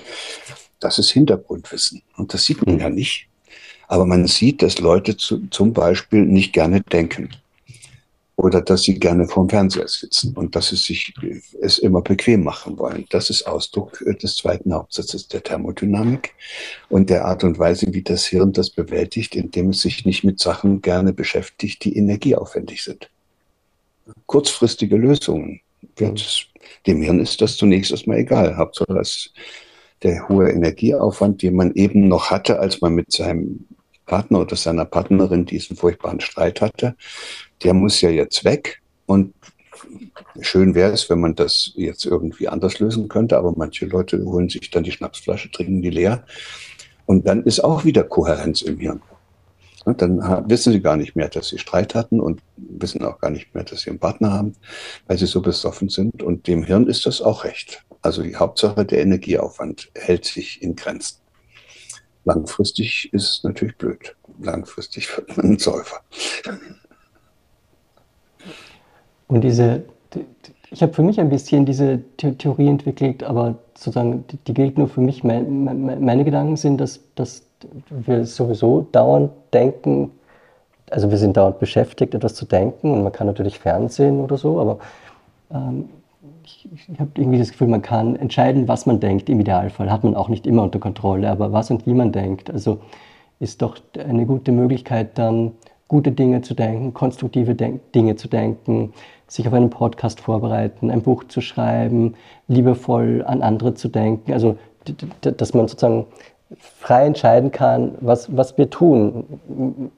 [0.79, 2.03] Das ist Hintergrundwissen.
[2.17, 3.29] Und das sieht man ja nicht.
[3.89, 7.31] Aber man sieht, dass Leute zu, zum Beispiel nicht gerne denken.
[8.37, 11.13] Oder dass sie gerne vorm Fernseher sitzen und dass sie sich
[11.61, 13.05] es immer bequem machen wollen.
[13.11, 16.35] Das ist Ausdruck des zweiten Hauptsatzes der Thermodynamik
[16.89, 20.41] und der Art und Weise, wie das Hirn das bewältigt, indem es sich nicht mit
[20.41, 23.11] Sachen gerne beschäftigt, die energieaufwendig sind
[24.27, 25.61] kurzfristige Lösungen.
[25.97, 26.43] Das,
[26.87, 28.57] dem Hirn ist das zunächst erstmal egal.
[28.57, 29.33] Hauptsache, dass
[30.03, 33.67] der hohe Energieaufwand, den man eben noch hatte, als man mit seinem
[34.07, 36.97] Partner oder seiner Partnerin diesen furchtbaren Streit hatte,
[37.63, 38.81] der muss ja jetzt weg.
[39.07, 39.35] Und
[40.41, 44.49] schön wäre es, wenn man das jetzt irgendwie anders lösen könnte, aber manche Leute holen
[44.49, 46.25] sich dann die Schnapsflasche, trinken die leer.
[47.07, 49.03] Und dann ist auch wieder Kohärenz im Hirn.
[49.85, 50.18] Und dann
[50.49, 53.64] wissen sie gar nicht mehr, dass sie Streit hatten und wissen auch gar nicht mehr,
[53.64, 54.55] dass sie einen Partner haben,
[55.07, 56.22] weil sie so besoffen sind.
[56.22, 57.85] Und dem Hirn ist das auch recht.
[58.03, 61.18] Also die Hauptsache, der Energieaufwand hält sich in Grenzen.
[62.24, 64.16] Langfristig ist es natürlich blöd.
[64.41, 66.01] Langfristig wird man ein Säufer.
[69.28, 69.85] Und diese,
[70.70, 75.01] ich habe für mich ein bisschen diese Theorie entwickelt, aber sozusagen, die, gilt nur für
[75.01, 75.24] mich.
[75.24, 77.45] Meine, meine Gedanken sind, dass, dass
[77.91, 80.13] wir sowieso dauernd denken,
[80.91, 84.61] also wir sind dauernd beschäftigt, etwas zu denken und man kann natürlich Fernsehen oder so,
[84.61, 84.79] aber
[85.53, 85.89] ähm,
[86.45, 89.91] ich, ich habe irgendwie das Gefühl, man kann entscheiden, was man denkt im Idealfall.
[89.91, 92.51] Hat man auch nicht immer unter Kontrolle, aber was und wie man denkt.
[92.51, 92.81] Also
[93.39, 95.53] ist doch eine gute Möglichkeit, dann
[95.89, 98.93] gute Dinge zu denken, konstruktive Denk Dinge zu denken,
[99.27, 102.15] sich auf einen Podcast vorbereiten, ein Buch zu schreiben,
[102.49, 104.33] liebevoll an andere zu denken.
[104.33, 104.57] Also
[105.21, 106.07] dass man sozusagen
[106.59, 109.91] frei entscheiden kann, was, was wir tun.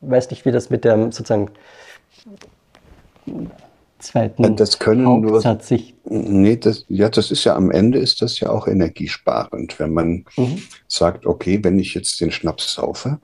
[0.00, 1.50] Ich weiß nicht, wie das mit dem sozusagen
[3.98, 5.94] zweiten das können Hauptsatz sich.
[6.04, 10.24] Nee, das, ja, das ist ja am Ende ist das ja auch energiesparend, wenn man
[10.36, 10.62] mhm.
[10.88, 13.18] sagt, okay, wenn ich jetzt den Schnaps saufe,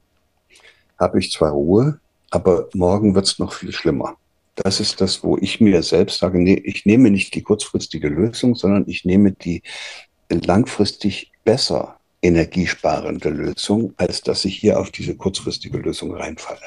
[0.99, 1.99] habe ich zwar Ruhe,
[2.31, 4.17] aber morgen wird es noch viel schlimmer.
[4.57, 8.55] Das ist das, wo ich mir selbst sage, nee, ich nehme nicht die kurzfristige Lösung,
[8.55, 9.63] sondern ich nehme die
[10.31, 16.61] langfristig besser energiesparende Lösung, als dass ich hier auf diese kurzfristige Lösung reinfalle.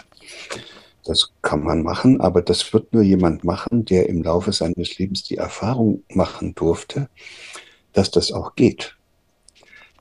[1.06, 5.24] Das kann man machen, aber das wird nur jemand machen, der im Laufe seines Lebens
[5.24, 7.10] die Erfahrung machen durfte,
[7.94, 8.96] dass das auch geht.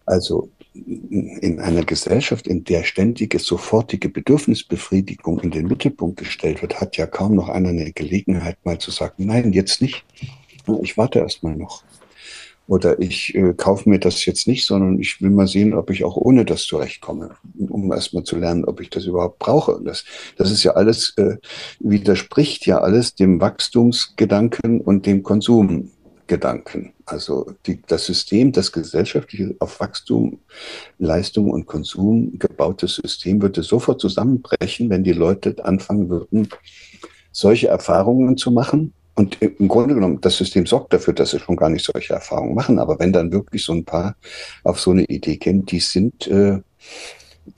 [0.05, 6.97] Also in einer Gesellschaft, in der ständige, sofortige Bedürfnisbefriedigung in den Mittelpunkt gestellt wird, hat
[6.97, 10.05] ja kaum noch einer eine Gelegenheit, mal zu sagen, nein, jetzt nicht.
[10.83, 11.83] Ich warte erst mal noch.
[12.69, 16.05] Oder ich äh, kaufe mir das jetzt nicht, sondern ich will mal sehen, ob ich
[16.05, 17.31] auch ohne das zurechtkomme,
[17.67, 19.75] um erstmal zu lernen, ob ich das überhaupt brauche.
[19.75, 20.05] Und das,
[20.37, 21.39] das ist ja alles, äh,
[21.81, 26.93] widerspricht ja alles dem Wachstumsgedanken und dem Konsumgedanken.
[27.07, 30.41] Also die, das System, das gesellschaftliche auf Wachstum,
[30.99, 36.51] Leistung und Konsum gebaute System würde sofort zusammenbrechen, wenn die Leute anfangen würden,
[37.33, 41.57] solche Erfahrungen zu machen und im Grunde genommen, das System sorgt dafür, dass sie schon
[41.57, 42.79] gar nicht solche Erfahrungen machen.
[42.79, 44.15] Aber wenn dann wirklich so ein paar
[44.63, 46.61] auf so eine Idee gehen, die sind, äh,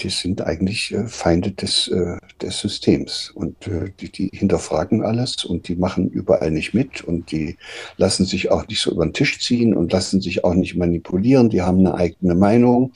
[0.00, 3.30] die sind eigentlich äh, Feinde des, äh, des Systems.
[3.34, 7.58] Und äh, die, die hinterfragen alles und die machen überall nicht mit und die
[7.98, 11.50] lassen sich auch nicht so über den Tisch ziehen und lassen sich auch nicht manipulieren.
[11.50, 12.92] Die haben eine eigene Meinung.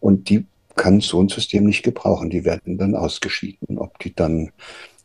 [0.00, 2.30] Und die kann so ein System nicht gebrauchen.
[2.30, 3.78] Die werden dann ausgeschieden.
[3.78, 4.50] Ob die dann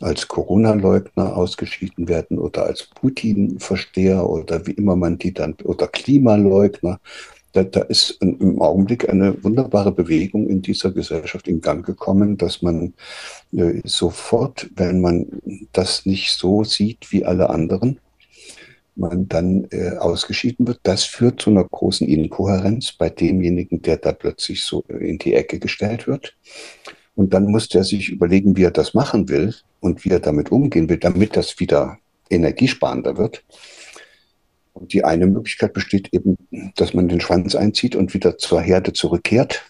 [0.02, 7.00] als Corona-Leugner ausgeschieden werden oder als Putin-Versteher oder wie immer man die dann, oder Klimaleugner.
[7.54, 12.62] da, da ist im Augenblick eine wunderbare Bewegung in dieser Gesellschaft in Gang gekommen, dass
[12.62, 12.94] man
[13.54, 15.28] äh, sofort, wenn man
[15.74, 18.00] das nicht so sieht wie alle anderen,
[18.96, 20.80] man dann äh, ausgeschieden wird.
[20.84, 25.60] Das führt zu einer großen Inkohärenz bei demjenigen, der da plötzlich so in die Ecke
[25.60, 26.36] gestellt wird.
[27.16, 30.52] Und dann muss der sich überlegen, wie er das machen will und wie er damit
[30.52, 31.98] umgehen will, damit das wieder
[32.30, 33.44] energiesparender wird.
[34.74, 36.38] Und die eine Möglichkeit besteht eben,
[36.76, 39.64] dass man den Schwanz einzieht und wieder zur Herde zurückkehrt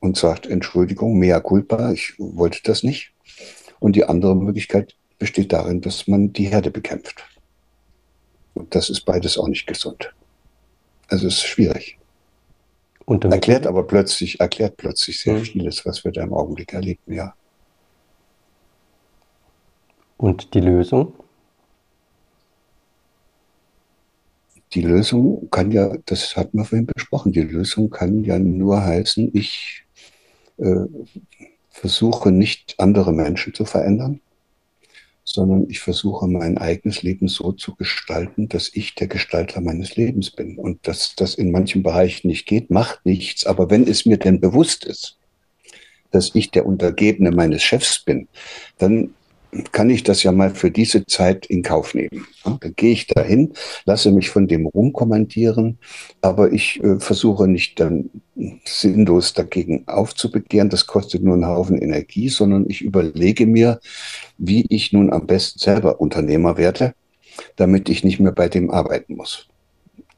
[0.00, 3.12] und sagt, Entschuldigung, mea culpa, ich wollte das nicht.
[3.78, 7.24] Und die andere Möglichkeit besteht darin, dass man die Herde bekämpft.
[8.54, 10.12] Und das ist beides auch nicht gesund.
[11.08, 11.98] Also es ist schwierig.
[13.06, 15.44] Und erklärt aber plötzlich, erklärt plötzlich sehr mhm.
[15.44, 17.34] vieles, was wir da im Augenblick erleben, ja.
[20.16, 21.12] Und die Lösung?
[24.72, 29.30] Die Lösung kann ja, das hatten wir vorhin besprochen, die Lösung kann ja nur heißen,
[29.34, 29.84] ich
[30.56, 30.86] äh,
[31.68, 34.20] versuche nicht andere Menschen zu verändern,
[35.24, 40.30] sondern ich versuche mein eigenes Leben so zu gestalten, dass ich der Gestalter meines Lebens
[40.30, 40.58] bin.
[40.58, 43.46] Und dass das in manchen Bereichen nicht geht, macht nichts.
[43.46, 45.16] Aber wenn es mir denn bewusst ist,
[46.10, 48.28] dass ich der Untergebene meines Chefs bin,
[48.78, 49.14] dann
[49.72, 52.26] kann ich das ja mal für diese Zeit in Kauf nehmen.
[52.44, 53.52] Ja, dann gehe ich dahin,
[53.84, 55.78] lasse mich von dem rumkommandieren,
[56.20, 58.10] aber ich äh, versuche nicht dann
[58.64, 63.80] sinnlos dagegen aufzubegehren, das kostet nur einen Haufen Energie, sondern ich überlege mir,
[64.38, 66.94] wie ich nun am besten selber Unternehmer werde,
[67.56, 69.48] damit ich nicht mehr bei dem arbeiten muss.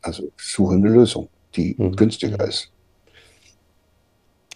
[0.03, 1.97] Also suche eine Lösung, die mhm.
[1.97, 2.71] günstiger ist.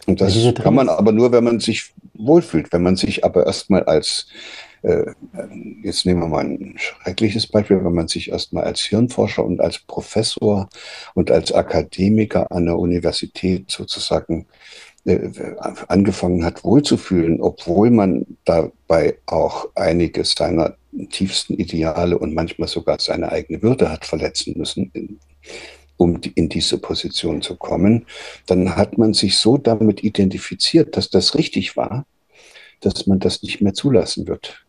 [0.07, 3.85] Und das kann man aber nur, wenn man sich wohlfühlt, wenn man sich aber erstmal
[3.85, 4.27] als
[4.83, 9.79] jetzt nehmen wir mal ein schreckliches Beispiel, wenn man sich erstmal als Hirnforscher und als
[9.79, 10.69] Professor
[11.15, 14.47] und als Akademiker an der Universität sozusagen
[15.05, 15.31] äh,
[15.89, 20.77] angefangen hat, wohlzufühlen, obwohl man dabei auch einige seiner
[21.11, 25.19] tiefsten Ideale und manchmal sogar seine eigene Würde hat verletzen müssen,
[25.97, 28.07] um in diese Position zu kommen,
[28.47, 32.07] dann hat man sich so damit identifiziert, dass das richtig war,
[32.81, 34.65] dass man das nicht mehr zulassen wird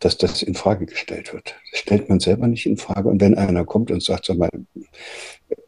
[0.00, 1.54] dass das in Frage gestellt wird.
[1.70, 3.08] Das stellt man selber nicht in Frage.
[3.08, 4.50] Und wenn einer kommt und sagt, sag mal,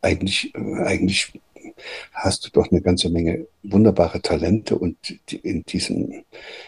[0.02, 1.32] eigentlich, eigentlich
[2.12, 4.96] hast du doch eine ganze Menge wunderbare Talente und
[5.30, 6.24] in diesem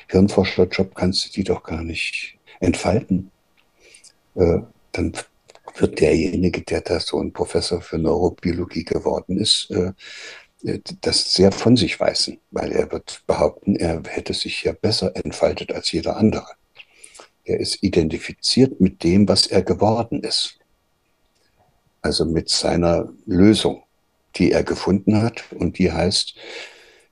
[0.08, 3.30] Hirnforscherjob kannst du die doch gar nicht entfalten.
[4.34, 4.60] Äh,
[4.92, 5.12] dann
[5.76, 9.92] wird derjenige, der da so ein Professor für Neurobiologie geworden ist, äh,
[11.00, 15.72] das sehr von sich weisen, weil er wird behaupten, er hätte sich ja besser entfaltet
[15.72, 16.48] als jeder andere.
[17.50, 20.56] Er ist identifiziert mit dem, was er geworden ist.
[22.00, 23.82] Also mit seiner Lösung,
[24.36, 26.36] die er gefunden hat und die heißt,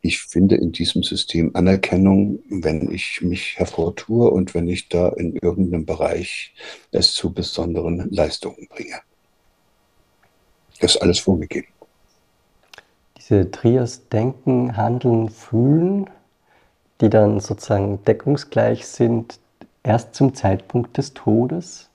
[0.00, 5.34] ich finde in diesem System Anerkennung, wenn ich mich hervortue und wenn ich da in
[5.34, 6.54] irgendeinem Bereich
[6.92, 9.00] es zu besonderen Leistungen bringe.
[10.80, 11.66] Das ist alles vorgegeben.
[13.16, 16.08] Diese Trias Denken, Handeln, Fühlen,
[17.00, 19.40] die dann sozusagen deckungsgleich sind,
[19.82, 21.88] erst zum Zeitpunkt des Todes?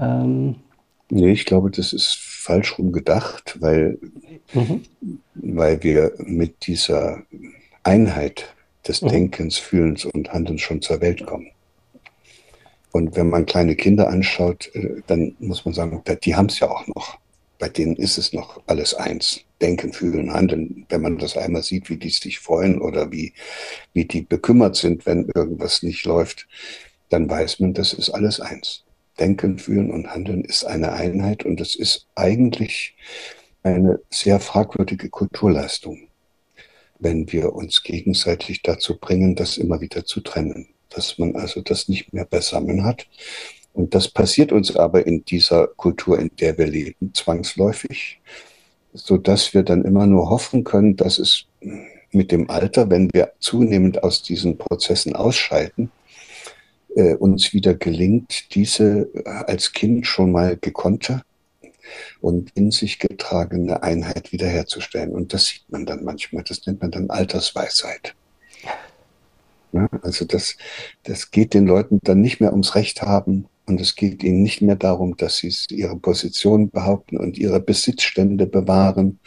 [0.00, 0.56] Ähm,
[1.10, 3.98] nee, ich glaube, das ist falsch rum gedacht, weil,
[4.52, 4.82] mhm.
[5.34, 7.22] weil wir mit dieser
[7.82, 8.54] Einheit
[8.86, 9.08] des mhm.
[9.08, 11.48] Denkens, Fühlens und Handelns schon zur Welt kommen.
[12.92, 16.70] Und wenn man kleine Kinder anschaut, äh, dann muss man sagen, die haben es ja
[16.70, 17.18] auch noch.
[17.62, 19.42] Bei denen ist es noch alles eins.
[19.60, 20.84] Denken, fühlen, handeln.
[20.88, 23.34] Wenn man das einmal sieht, wie die sich freuen oder wie,
[23.92, 26.48] wie die bekümmert sind, wenn irgendwas nicht läuft,
[27.08, 28.82] dann weiß man, das ist alles eins.
[29.20, 32.96] Denken, fühlen und handeln ist eine Einheit und es ist eigentlich
[33.62, 36.08] eine sehr fragwürdige Kulturleistung,
[36.98, 41.86] wenn wir uns gegenseitig dazu bringen, das immer wieder zu trennen, dass man also das
[41.86, 43.06] nicht mehr beisammen hat.
[43.74, 48.20] Und das passiert uns aber in dieser Kultur, in der wir leben, zwangsläufig
[48.92, 51.46] so dass wir dann immer nur hoffen können, dass es
[52.10, 55.90] mit dem Alter, wenn wir zunehmend aus diesen Prozessen ausscheiden,
[56.94, 61.22] äh, uns wieder gelingt, diese äh, als Kind schon mal gekonnte
[62.20, 65.12] und in sich getragene Einheit wiederherzustellen.
[65.12, 68.14] Und das sieht man dann manchmal, das nennt man dann Altersweisheit.
[69.72, 70.58] Ja, also das,
[71.04, 74.62] das geht den Leuten dann nicht mehr ums Recht haben, und es geht ihnen nicht
[74.62, 79.20] mehr darum, dass sie ihre Position behaupten und ihre Besitzstände bewahren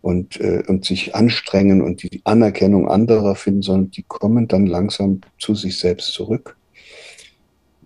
[0.00, 5.20] und, äh, und sich anstrengen und die Anerkennung anderer finden, sondern die kommen dann langsam
[5.38, 6.56] zu sich selbst zurück,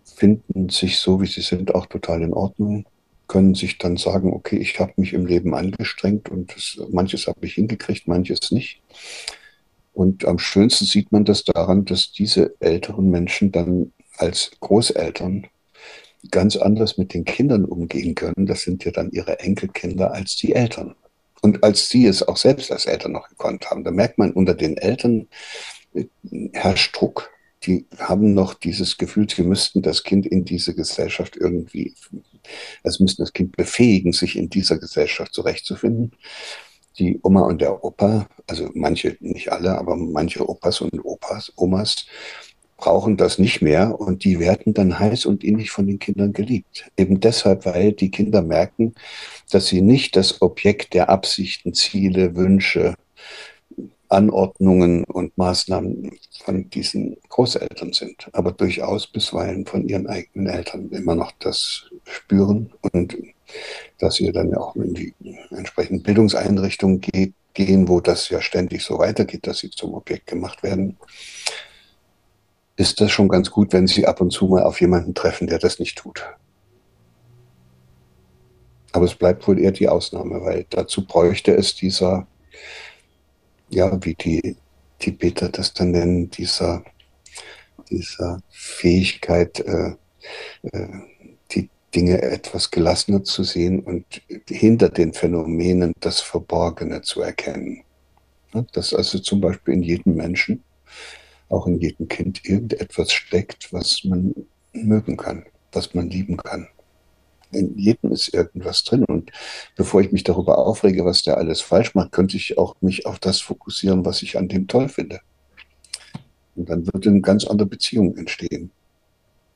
[0.05, 2.85] finden sich so, wie sie sind, auch total in Ordnung,
[3.27, 7.47] können sich dann sagen, okay, ich habe mich im Leben angestrengt und das, manches habe
[7.47, 8.83] ich hingekriegt, manches nicht.
[9.93, 15.47] Und am schönsten sieht man das daran, dass diese älteren Menschen dann als Großeltern
[16.31, 18.47] ganz anders mit den Kindern umgehen können.
[18.47, 20.95] Das sind ja dann ihre Enkelkinder als die Eltern.
[21.43, 24.55] Und als sie es auch selbst als Eltern noch gekonnt haben, da merkt man unter
[24.55, 25.29] den Eltern
[25.95, 26.05] äh,
[26.53, 27.31] herrscht Druck.
[27.65, 31.95] Die haben noch dieses Gefühl, sie müssten das Kind in diese Gesellschaft irgendwie,
[32.83, 36.13] also müssten das Kind befähigen, sich in dieser Gesellschaft zurechtzufinden.
[36.99, 42.07] Die Oma und der Opa, also manche, nicht alle, aber manche Opas und Opas, Omas,
[42.81, 46.91] brauchen das nicht mehr und die werden dann heiß und innig von den Kindern geliebt.
[46.97, 48.95] Eben deshalb, weil die Kinder merken,
[49.51, 52.95] dass sie nicht das Objekt der Absichten, Ziele, Wünsche,
[54.09, 56.11] Anordnungen und Maßnahmen
[56.43, 62.73] von diesen Großeltern sind, aber durchaus bisweilen von ihren eigenen Eltern immer noch das spüren
[62.93, 63.17] und
[63.99, 65.15] dass sie dann auch in die
[65.51, 70.97] entsprechenden Bildungseinrichtungen gehen, wo das ja ständig so weitergeht, dass sie zum Objekt gemacht werden
[72.81, 75.59] ist das schon ganz gut, wenn Sie ab und zu mal auf jemanden treffen, der
[75.59, 76.25] das nicht tut.
[78.93, 82.27] Aber es bleibt wohl eher die Ausnahme, weil dazu bräuchte es dieser,
[83.69, 84.57] ja, wie die
[84.99, 86.83] Tibeter das dann nennen, dieser,
[87.91, 89.93] dieser Fähigkeit, äh,
[90.73, 90.89] äh,
[91.53, 97.83] die Dinge etwas gelassener zu sehen und hinter den Phänomenen das Verborgene zu erkennen.
[98.73, 100.65] Dass also zum Beispiel in jedem Menschen
[101.51, 104.35] auch in jedem Kind irgendetwas steckt, was man
[104.73, 106.69] mögen kann, was man lieben kann.
[107.53, 109.05] In jedem ist irgendwas drin.
[109.05, 109.33] Und
[109.77, 113.19] bevor ich mich darüber aufrege, was der alles falsch macht, könnte ich auch mich auf
[113.19, 115.21] das fokussieren, was ich an dem toll finde.
[116.55, 118.71] Und dann würde eine ganz andere Beziehung entstehen.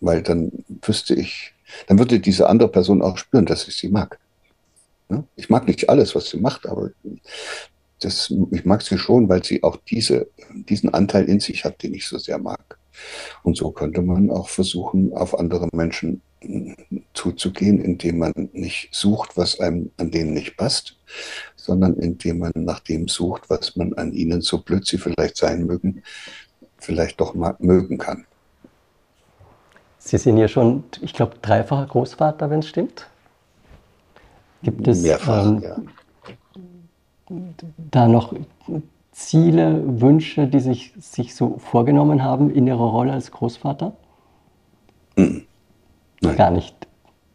[0.00, 0.50] Weil dann
[0.82, 1.54] wüsste ich,
[1.86, 4.18] dann würde diese andere Person auch spüren, dass ich sie mag.
[5.36, 6.90] Ich mag nicht alles, was sie macht, aber
[8.04, 10.28] das, ich mag sie schon, weil sie auch diese,
[10.68, 12.78] diesen Anteil in sich hat, den ich so sehr mag.
[13.42, 16.76] Und so könnte man auch versuchen, auf andere Menschen hm,
[17.12, 20.96] zuzugehen, indem man nicht sucht, was einem an denen nicht passt,
[21.56, 25.66] sondern indem man nach dem sucht, was man an ihnen, so blöd sie vielleicht sein
[25.66, 26.02] mögen,
[26.78, 28.26] vielleicht doch mal mögen kann.
[29.98, 33.08] Sie sind ja schon, ich glaube, dreifacher Großvater, wenn es stimmt.
[34.62, 35.76] Gibt es Mehrfach, ähm, ja
[37.90, 38.34] da noch
[39.12, 43.96] Ziele, Wünsche, die sich, sich so vorgenommen haben in ihrer Rolle als Großvater?
[45.16, 45.46] Hm.
[46.20, 46.36] Nein.
[46.36, 46.74] Gar nicht.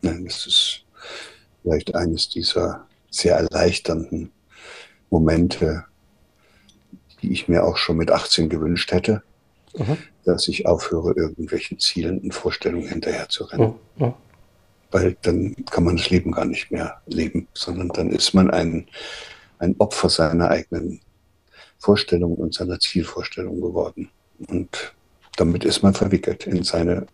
[0.01, 0.85] Nein, das ist
[1.61, 4.31] vielleicht eines dieser sehr erleichternden
[5.09, 5.85] Momente,
[7.21, 9.23] die ich mir auch schon mit 18 gewünscht hätte,
[9.77, 9.97] mhm.
[10.25, 13.75] dass ich aufhöre, irgendwelchen Zielen und Vorstellungen hinterher zu rennen.
[13.97, 14.05] Mhm.
[14.07, 14.13] mhm.
[14.91, 18.87] Weil dann kann man das Leben gar nicht mehr leben, sondern dann ist man ein
[19.60, 21.01] ein Opfer seiner eigenen
[21.78, 24.10] Vorstellungen und seiner Zielvorstellungen geworden.
[24.47, 24.93] Und
[25.38, 27.05] damit ist man verwickelt in seine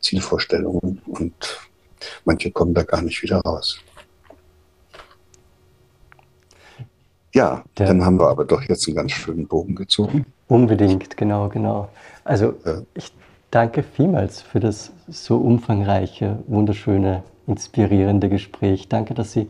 [0.00, 1.68] Zielvorstellungen und
[2.24, 3.78] manche kommen da gar nicht wieder raus.
[7.32, 10.24] Ja, Der, dann haben wir aber doch jetzt einen ganz schönen Bogen gezogen.
[10.46, 11.88] Unbedingt, genau, genau.
[12.22, 12.82] Also ja.
[12.94, 13.12] ich
[13.50, 18.88] danke vielmals für das so umfangreiche, wunderschöne, inspirierende Gespräch.
[18.88, 19.48] Danke, dass Sie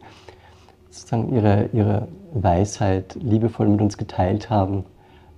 [0.95, 4.85] sozusagen ihre, ihre Weisheit liebevoll mit uns geteilt haben.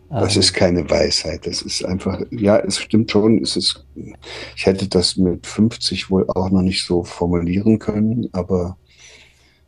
[0.09, 3.85] Das ist keine Weisheit, das ist einfach, ja, es stimmt schon, es ist,
[4.55, 8.77] ich hätte das mit 50 wohl auch noch nicht so formulieren können, aber,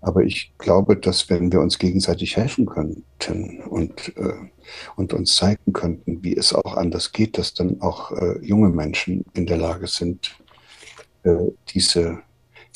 [0.01, 4.35] aber ich glaube, dass wenn wir uns gegenseitig helfen könnten und, äh,
[4.95, 9.25] und uns zeigen könnten, wie es auch anders geht, dass dann auch äh, junge Menschen
[9.35, 10.37] in der Lage sind,
[11.25, 11.35] äh,
[11.71, 12.21] diese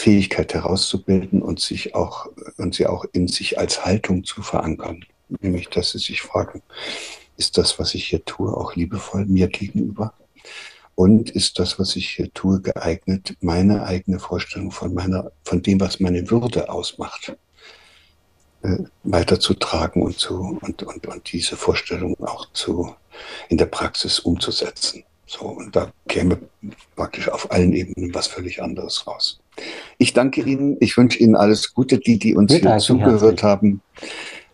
[0.03, 2.27] Fähigkeit herauszubilden und sich auch
[2.57, 5.05] und sie auch in sich als Haltung zu verankern.
[5.41, 6.61] Nämlich, dass sie sich fragen,
[7.37, 10.13] ist das, was ich hier tue, auch liebevoll mir gegenüber?
[10.97, 15.79] Und ist das, was ich hier tue, geeignet, meine eigene Vorstellung von meiner, von dem,
[15.79, 17.37] was meine Würde ausmacht,
[18.63, 22.95] äh, weiterzutragen und zu, und, und, und diese Vorstellung auch zu,
[23.49, 25.05] in der Praxis umzusetzen.
[25.27, 26.41] So, und da käme
[26.97, 29.42] praktisch auf allen Ebenen was völlig anderes raus.
[29.99, 30.77] Ich danke Ihnen.
[30.81, 33.43] Ich wünsche Ihnen alles Gute, die, die uns hier zugehört herzlich.
[33.43, 33.83] haben.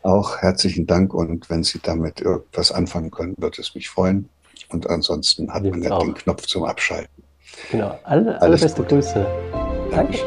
[0.02, 1.14] Auch herzlichen Dank.
[1.14, 4.28] Und wenn Sie damit irgendwas anfangen können, würde es mich freuen.
[4.68, 6.02] Und ansonsten hat Wir man ja auch.
[6.02, 7.24] den Knopf zum Abschalten.
[7.70, 7.98] Genau.
[8.04, 8.96] Alle, alle beste Gute.
[8.96, 9.26] Grüße.
[9.90, 10.18] Danke.